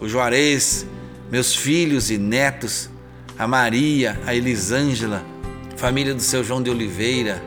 o 0.00 0.08
Juarez, 0.08 0.86
meus 1.30 1.54
filhos 1.54 2.10
e 2.10 2.18
netos, 2.18 2.90
a 3.42 3.48
Maria, 3.48 4.20
a 4.24 4.32
Elisângela, 4.32 5.26
família 5.76 6.14
do 6.14 6.22
seu 6.22 6.44
João 6.44 6.62
de 6.62 6.70
Oliveira, 6.70 7.42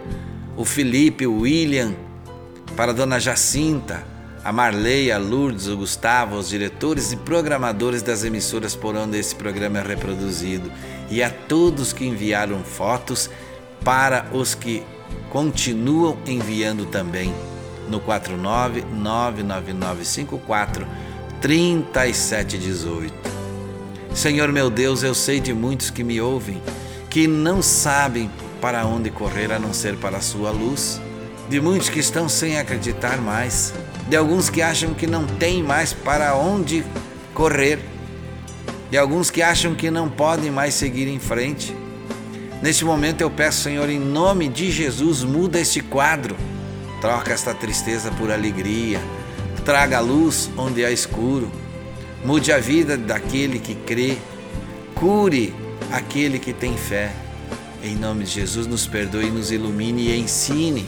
o 0.57 0.65
Felipe, 0.65 1.25
o 1.25 1.39
William, 1.39 1.95
para 2.75 2.91
a 2.91 2.93
Dona 2.93 3.17
Jacinta, 3.17 4.05
a 4.43 4.51
Marley, 4.51 5.09
a 5.09 5.17
Lourdes, 5.17 5.67
o 5.67 5.77
Gustavo, 5.77 6.35
os 6.35 6.49
diretores 6.49 7.13
e 7.13 7.15
programadores 7.15 8.01
das 8.01 8.25
emissoras 8.25 8.75
por 8.75 8.93
onde 8.93 9.17
esse 9.17 9.33
programa 9.35 9.79
é 9.79 9.83
reproduzido, 9.83 10.69
e 11.09 11.23
a 11.23 11.29
todos 11.29 11.93
que 11.93 12.05
enviaram 12.05 12.61
fotos 12.61 13.29
para 13.81 14.25
os 14.33 14.53
que 14.53 14.83
continuam 15.29 16.17
enviando 16.27 16.85
também 16.87 17.33
no 17.89 18.01
4999954 18.01 20.85
3718. 21.39 23.44
Senhor 24.15 24.49
meu 24.49 24.69
Deus, 24.69 25.03
eu 25.03 25.13
sei 25.13 25.41
de 25.41 25.53
muitos 25.53 25.89
que 25.89 26.01
me 26.01 26.21
ouvem 26.21 26.61
que 27.09 27.27
não 27.27 27.61
sabem 27.61 28.31
para 28.61 28.85
onde 28.85 29.09
correr 29.09 29.51
a 29.51 29.59
não 29.59 29.73
ser 29.73 29.97
para 29.97 30.17
a 30.17 30.21
sua 30.21 30.51
luz, 30.51 31.01
de 31.49 31.59
muitos 31.59 31.89
que 31.89 31.99
estão 31.99 32.27
sem 32.27 32.57
acreditar 32.57 33.17
mais, 33.17 33.73
de 34.07 34.15
alguns 34.15 34.49
que 34.49 34.61
acham 34.61 34.93
que 34.93 35.05
não 35.05 35.25
tem 35.25 35.61
mais 35.61 35.91
para 35.91 36.33
onde 36.35 36.83
correr, 37.33 37.79
de 38.89 38.97
alguns 38.97 39.29
que 39.29 39.41
acham 39.41 39.75
que 39.75 39.91
não 39.91 40.09
podem 40.09 40.49
mais 40.49 40.73
seguir 40.73 41.09
em 41.09 41.19
frente. 41.19 41.75
Neste 42.61 42.85
momento 42.85 43.19
eu 43.19 43.29
peço, 43.29 43.63
Senhor, 43.63 43.89
em 43.89 43.99
nome 43.99 44.47
de 44.47 44.71
Jesus, 44.71 45.23
muda 45.23 45.59
este 45.59 45.81
quadro, 45.81 46.37
troca 47.01 47.33
esta 47.33 47.53
tristeza 47.53 48.11
por 48.11 48.31
alegria, 48.31 48.99
traga 49.65 49.99
luz 49.99 50.49
onde 50.57 50.85
há 50.85 50.91
escuro, 50.91 51.51
mude 52.25 52.51
a 52.51 52.57
vida 52.57 52.97
daquele 52.97 53.59
que 53.59 53.75
crê, 53.75 54.17
cure 54.95 55.53
aquele 55.91 56.39
que 56.39 56.51
tem 56.51 56.75
fé. 56.75 57.11
Em 57.83 57.95
nome 57.95 58.23
de 58.23 58.31
Jesus, 58.31 58.65
nos 58.65 58.87
perdoe, 58.87 59.29
nos 59.29 59.51
ilumine 59.51 60.07
e 60.07 60.19
ensine. 60.19 60.87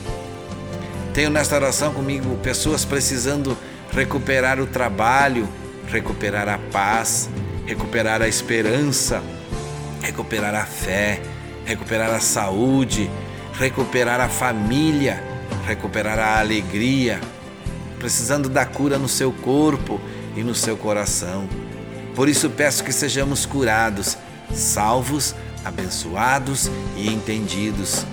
Tenho 1.13 1.29
nesta 1.29 1.55
oração 1.55 1.93
comigo 1.93 2.35
pessoas 2.37 2.83
precisando 2.83 3.55
recuperar 3.91 4.59
o 4.59 4.65
trabalho, 4.65 5.47
recuperar 5.87 6.49
a 6.49 6.57
paz, 6.57 7.29
recuperar 7.67 8.19
a 8.23 8.27
esperança, 8.27 9.21
recuperar 10.01 10.55
a 10.55 10.65
fé, 10.65 11.21
recuperar 11.65 12.09
a 12.15 12.19
saúde, 12.19 13.11
recuperar 13.53 14.19
a 14.19 14.27
família, 14.27 15.23
recuperar 15.67 16.17
a 16.17 16.39
alegria, 16.39 17.21
precisando 17.99 18.49
da 18.49 18.65
cura 18.65 18.97
no 18.97 19.07
seu 19.07 19.31
corpo 19.31 20.01
e 20.37 20.43
no 20.43 20.53
seu 20.53 20.77
coração. 20.77 21.49
Por 22.15 22.29
isso 22.29 22.49
peço 22.49 22.83
que 22.83 22.93
sejamos 22.93 23.45
curados, 23.45 24.17
salvos, 24.53 25.35
abençoados 25.65 26.69
e 26.95 27.09
entendidos. 27.09 28.05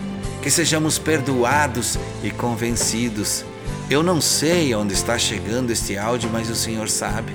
Que 0.43 0.51
sejamos 0.51 0.99
perdoados 0.99 1.99
e 2.23 2.31
convencidos. 2.31 3.45
Eu 3.89 4.03
não 4.03 4.21
sei 4.21 4.75
onde 4.75 4.93
está 4.93 5.19
chegando 5.19 5.71
este 5.71 5.97
áudio, 5.97 6.29
mas 6.33 6.51
o 6.51 6.55
Senhor 6.55 6.89
sabe. 6.89 7.33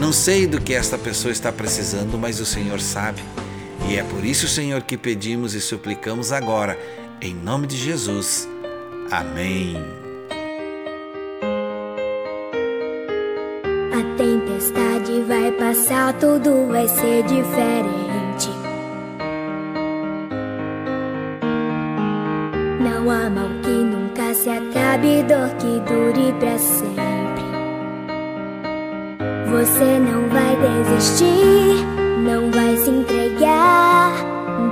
Não 0.00 0.12
sei 0.12 0.46
do 0.46 0.60
que 0.60 0.74
esta 0.74 0.98
pessoa 0.98 1.32
está 1.32 1.52
precisando, 1.52 2.18
mas 2.18 2.40
o 2.40 2.46
Senhor 2.46 2.80
sabe. 2.80 3.22
E 3.88 3.96
é 3.96 4.02
por 4.02 4.24
isso, 4.24 4.48
Senhor, 4.48 4.82
que 4.82 4.96
pedimos 4.96 5.54
e 5.54 5.60
suplicamos 5.60 6.32
agora, 6.32 6.78
em 7.20 7.34
nome 7.34 7.66
de 7.66 7.76
Jesus. 7.76 8.48
Amém. 9.10 10.03
A 13.94 14.02
tempestade 14.16 15.22
vai 15.22 15.52
passar, 15.52 16.12
tudo 16.14 16.66
vai 16.66 16.88
ser 16.88 17.22
diferente. 17.22 18.50
Não 22.80 23.08
há 23.08 23.30
mal 23.30 23.48
que 23.62 23.68
nunca 23.68 24.34
se 24.34 24.50
acabe, 24.50 25.22
dor 25.22 25.48
que 25.60 25.78
dure 25.88 26.32
pra 26.40 26.58
sempre. 26.58 27.44
Você 29.52 30.00
não 30.00 30.28
vai 30.28 30.56
desistir, 30.56 31.86
não 32.26 32.50
vai 32.50 32.76
se 32.76 32.90
entregar. 32.90 34.12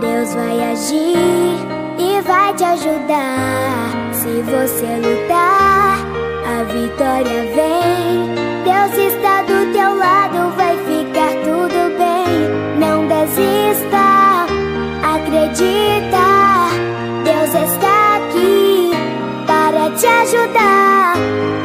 Deus 0.00 0.34
vai 0.34 0.72
agir 0.72 1.60
e 1.96 2.20
vai 2.22 2.52
te 2.54 2.64
ajudar. 2.64 4.14
Se 4.14 4.42
você 4.42 4.96
lutar, 4.96 5.96
a 6.44 6.64
vitória 6.64 7.44
vem. 7.54 8.41
Deus 8.64 8.96
está 8.96 9.42
do 9.42 9.72
teu 9.72 9.96
lado, 9.96 10.54
vai 10.56 10.76
ficar 10.86 11.32
tudo 11.42 11.96
bem. 11.98 12.48
Não 12.78 13.06
desista, 13.08 14.46
acredita. 15.02 16.26
Deus 17.24 17.54
está 17.54 18.16
aqui 18.16 18.92
para 19.46 19.90
te 19.96 20.06
ajudar. 20.06 21.14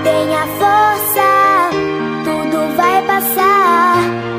Tenha 0.04 0.48
força, 0.58 1.70
tudo 2.24 2.76
vai 2.76 3.02
passar. 3.06 3.98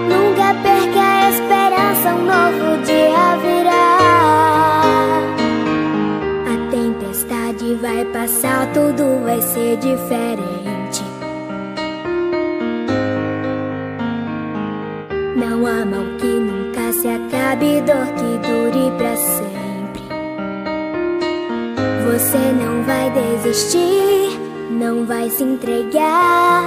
Nunca 0.09 0.55
perca 0.63 1.01
a 1.01 1.31
esperança, 1.31 2.09
um 2.11 2.25
novo 2.25 2.83
dia 2.85 3.37
virá. 3.43 3.99
A 6.47 6.55
tempestade 6.71 7.75
vai 7.81 8.05
passar, 8.07 8.67
tudo 8.73 9.23
vai 9.25 9.41
ser 9.43 9.77
diferente. 9.77 10.68
Pra 18.99 19.17
sempre. 19.17 20.03
Você 22.05 22.39
não 22.39 22.83
vai 22.83 23.11
desistir, 23.11 24.39
não 24.71 25.07
vai 25.07 25.31
se 25.31 25.45
entregar. 25.45 26.65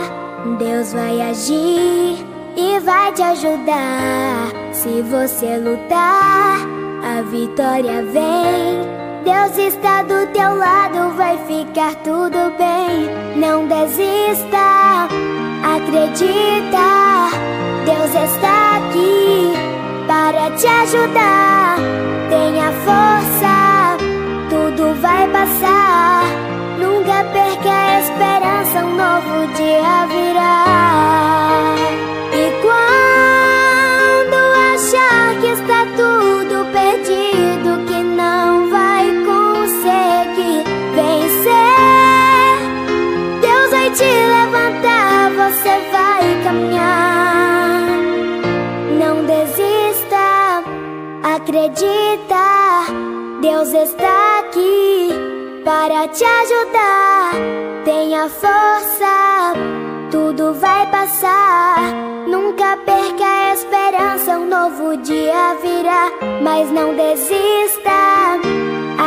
Deus 0.58 0.94
vai 0.94 1.22
agir 1.22 2.26
e 2.58 2.80
vai 2.80 3.12
te 3.12 3.22
ajudar. 3.22 4.48
Se 4.72 5.02
você 5.04 5.58
lutar, 5.58 6.58
a 7.04 7.22
vitória 7.30 8.04
vem. 8.04 9.02
Deus 9.24 9.56
está 9.58 10.02
do 10.02 10.26
teu 10.34 10.56
lado, 10.56 11.16
vai 11.16 11.38
ficar 11.46 11.94
tudo 11.96 12.52
bem. 12.58 13.10
Não 13.36 13.68
desista, 13.68 15.08
acredita. 15.76 16.82
Deus 17.86 18.16
está 18.16 18.78
aqui 18.78 19.71
para 20.22 20.52
te 20.52 20.68
ajudar. 20.68 21.78
Tenha 22.30 22.72
força, 22.86 23.98
tudo 24.50 24.94
vai 25.02 25.28
passar. 25.30 26.24
Nunca 26.80 27.24
perca 27.34 27.72
a 27.72 28.00
esperança, 28.02 28.86
um 28.86 28.96
novo 28.96 29.54
dia 29.56 30.06
virá. 30.14 30.71
Acredita. 51.52 52.86
Deus 53.42 53.74
está 53.74 54.40
aqui 54.40 55.10
para 55.66 56.08
te 56.08 56.24
ajudar. 56.24 57.34
Tenha 57.84 58.30
força, 58.30 59.54
tudo 60.10 60.54
vai 60.54 60.86
passar. 60.88 61.78
Nunca 62.26 62.78
perca 62.86 63.26
a 63.26 63.54
esperança, 63.54 64.40
um 64.40 64.48
novo 64.48 64.96
dia 64.98 65.58
virá. 65.62 66.10
Mas 66.42 66.72
não 66.72 66.96
desista, 66.96 68.40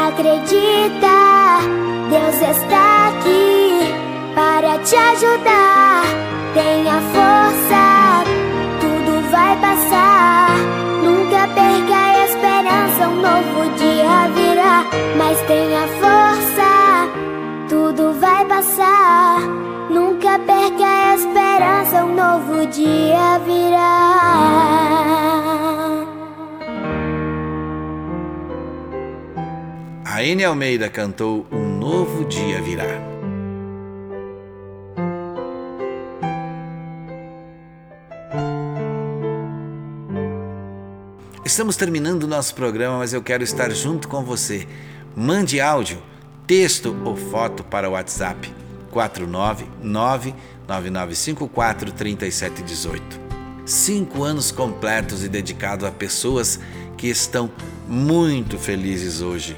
acredita. 0.07 1.61
Deus 2.11 2.57
está 2.57 3.09
aqui 3.09 3.95
para 4.35 4.79
te 4.81 4.97
ajudar. 4.97 6.03
Tenha 6.53 7.01
força, 7.15 8.25
tudo 8.81 9.31
vai 9.31 9.57
passar. 9.57 10.51
Nunca 11.03 11.49
perca 11.55 11.97
a 11.97 12.14
esperança, 12.85 13.09
um 13.09 13.17
novo 13.21 13.71
dia 13.77 14.29
virá. 14.35 14.85
Mas 15.17 15.41
tenha 15.43 15.87
força, 15.89 17.09
tudo 17.69 18.13
vai 18.21 18.45
passar. 18.47 19.41
Nunca 19.91 20.39
perca 20.39 20.85
a 20.85 21.15
esperança, 21.15 22.05
um 22.05 22.15
novo 22.15 22.67
dia 22.67 23.39
virá. 23.45 24.15
A 30.05 30.23
Ene 30.23 30.45
Almeida 30.45 30.89
cantou 30.89 31.45
Um 31.51 31.77
Novo 31.77 32.25
Dia 32.27 32.63
Virá. 32.63 33.14
Estamos 41.55 41.77
terminando 41.77 42.25
o 42.25 42.27
nosso 42.27 42.53
programa, 42.53 42.99
mas 42.99 43.13
eu 43.13 43.23
quero 43.23 43.45
estar 43.45 43.71
junto 43.71 44.09
com 44.09 44.25
você. 44.25 44.67
Mande 45.15 45.61
áudio, 45.61 46.03
texto 46.49 47.01
ou 47.05 47.15
foto 47.15 47.63
para 47.63 47.89
o 47.89 47.93
WhatsApp 47.93 48.53
499-9954-3718. 50.67 53.01
Cinco 53.65 54.25
anos 54.25 54.51
completos 54.51 55.23
e 55.23 55.29
dedicado 55.29 55.87
a 55.87 55.93
pessoas 55.93 56.59
que 56.99 57.07
estão 57.07 57.49
muito 57.87 58.59
felizes 58.59 59.21
hoje. 59.21 59.57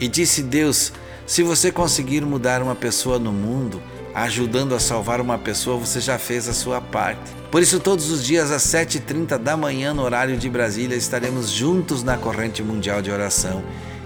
E 0.00 0.08
disse 0.08 0.42
Deus: 0.42 0.92
se 1.28 1.44
você 1.44 1.70
conseguir 1.70 2.22
mudar 2.22 2.60
uma 2.60 2.74
pessoa 2.74 3.20
no 3.20 3.30
mundo, 3.30 3.80
ajudando 4.16 4.74
a 4.74 4.80
salvar 4.80 5.20
uma 5.20 5.36
pessoa, 5.36 5.76
você 5.76 6.00
já 6.00 6.18
fez 6.18 6.48
a 6.48 6.54
sua 6.54 6.80
parte. 6.80 7.30
Por 7.50 7.60
isso, 7.60 7.78
todos 7.78 8.10
os 8.10 8.24
dias 8.24 8.50
às 8.50 8.62
7h30 8.62 9.36
da 9.36 9.58
manhã, 9.58 9.92
no 9.92 10.02
horário 10.02 10.38
de 10.38 10.48
Brasília, 10.48 10.96
estaremos 10.96 11.50
juntos 11.50 12.02
na 12.02 12.16
corrente 12.16 12.62
mundial 12.62 13.02
de 13.02 13.10
oração. 13.10 13.62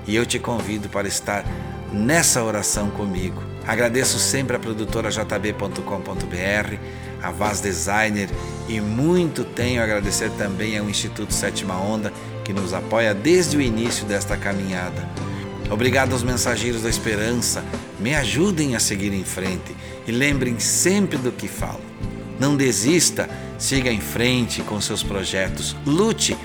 E 0.09 0.17
eu 0.17 0.27
te 0.27 0.41
convido 0.41 0.89
para 0.89 1.07
estar 1.07 1.45
nessa 1.93 2.43
oração 2.43 2.91
comigo. 2.91 3.41
Agradeço 3.65 4.19
sempre 4.19 4.57
a 4.57 4.59
produtora 4.59 5.11
jb.com.br, 5.11 6.75
a 7.23 7.31
Vaz 7.31 7.61
Designer 7.61 8.29
e 8.69 8.81
muito 8.81 9.45
tenho 9.45 9.81
a 9.81 9.85
agradecer 9.85 10.31
também 10.31 10.77
ao 10.77 10.91
Instituto 10.91 11.33
Sétima 11.33 11.81
Onda 11.81 12.13
que 12.45 12.53
nos 12.53 12.75
apoia 12.75 13.15
desde 13.15 13.57
o 13.57 13.61
início 13.61 14.05
desta 14.07 14.37
caminhada. 14.37 15.09
Obrigado 15.71 16.15
aos 16.15 16.25
mensageiros 16.25 16.83
da 16.83 16.89
esperança, 16.89 17.63
me 18.01 18.13
ajudem 18.13 18.75
a 18.75 18.81
seguir 18.81 19.13
em 19.13 19.23
frente 19.23 19.73
e 20.11 20.13
lembrem 20.13 20.59
sempre 20.59 21.17
do 21.17 21.31
que 21.31 21.47
falo. 21.47 21.81
Não 22.39 22.57
desista, 22.57 23.31
siga 23.57 23.93
em 23.93 24.01
frente 24.01 24.61
com 24.61 24.81
seus 24.81 25.05
projetos, 25.05 25.77
lute, 25.87 26.37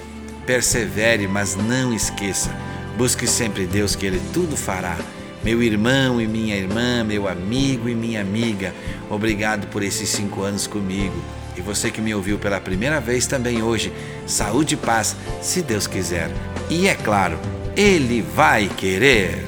persevere, 0.46 1.28
mas 1.28 1.56
não 1.56 1.92
esqueça. 1.92 2.56
Busque 2.96 3.26
sempre 3.26 3.66
Deus 3.66 3.96
que 3.96 4.06
Ele 4.06 4.22
tudo 4.32 4.56
fará. 4.56 4.98
Meu 5.44 5.64
irmão 5.64 6.22
e 6.22 6.28
minha 6.28 6.56
irmã, 6.56 7.04
meu 7.04 7.28
amigo 7.28 7.90
e 7.90 7.96
minha 7.96 8.22
amiga, 8.22 8.74
obrigado 9.10 9.68
por 9.68 9.82
esses 9.82 10.10
cinco 10.10 10.44
anos 10.44 10.68
comigo. 10.68 11.20
E 11.58 11.62
você 11.62 11.90
que 11.90 12.02
me 12.02 12.14
ouviu 12.14 12.38
pela 12.38 12.60
primeira 12.60 13.00
vez 13.02 13.26
também 13.26 13.64
hoje, 13.64 13.92
saúde 14.28 14.76
e 14.76 14.78
paz, 14.78 15.16
se 15.42 15.62
Deus 15.64 15.88
quiser. 15.88 16.30
E 16.70 16.88
é 16.88 16.94
claro, 16.94 17.40
Ele 17.76 18.22
vai 18.22 18.70
querer. 18.70 19.44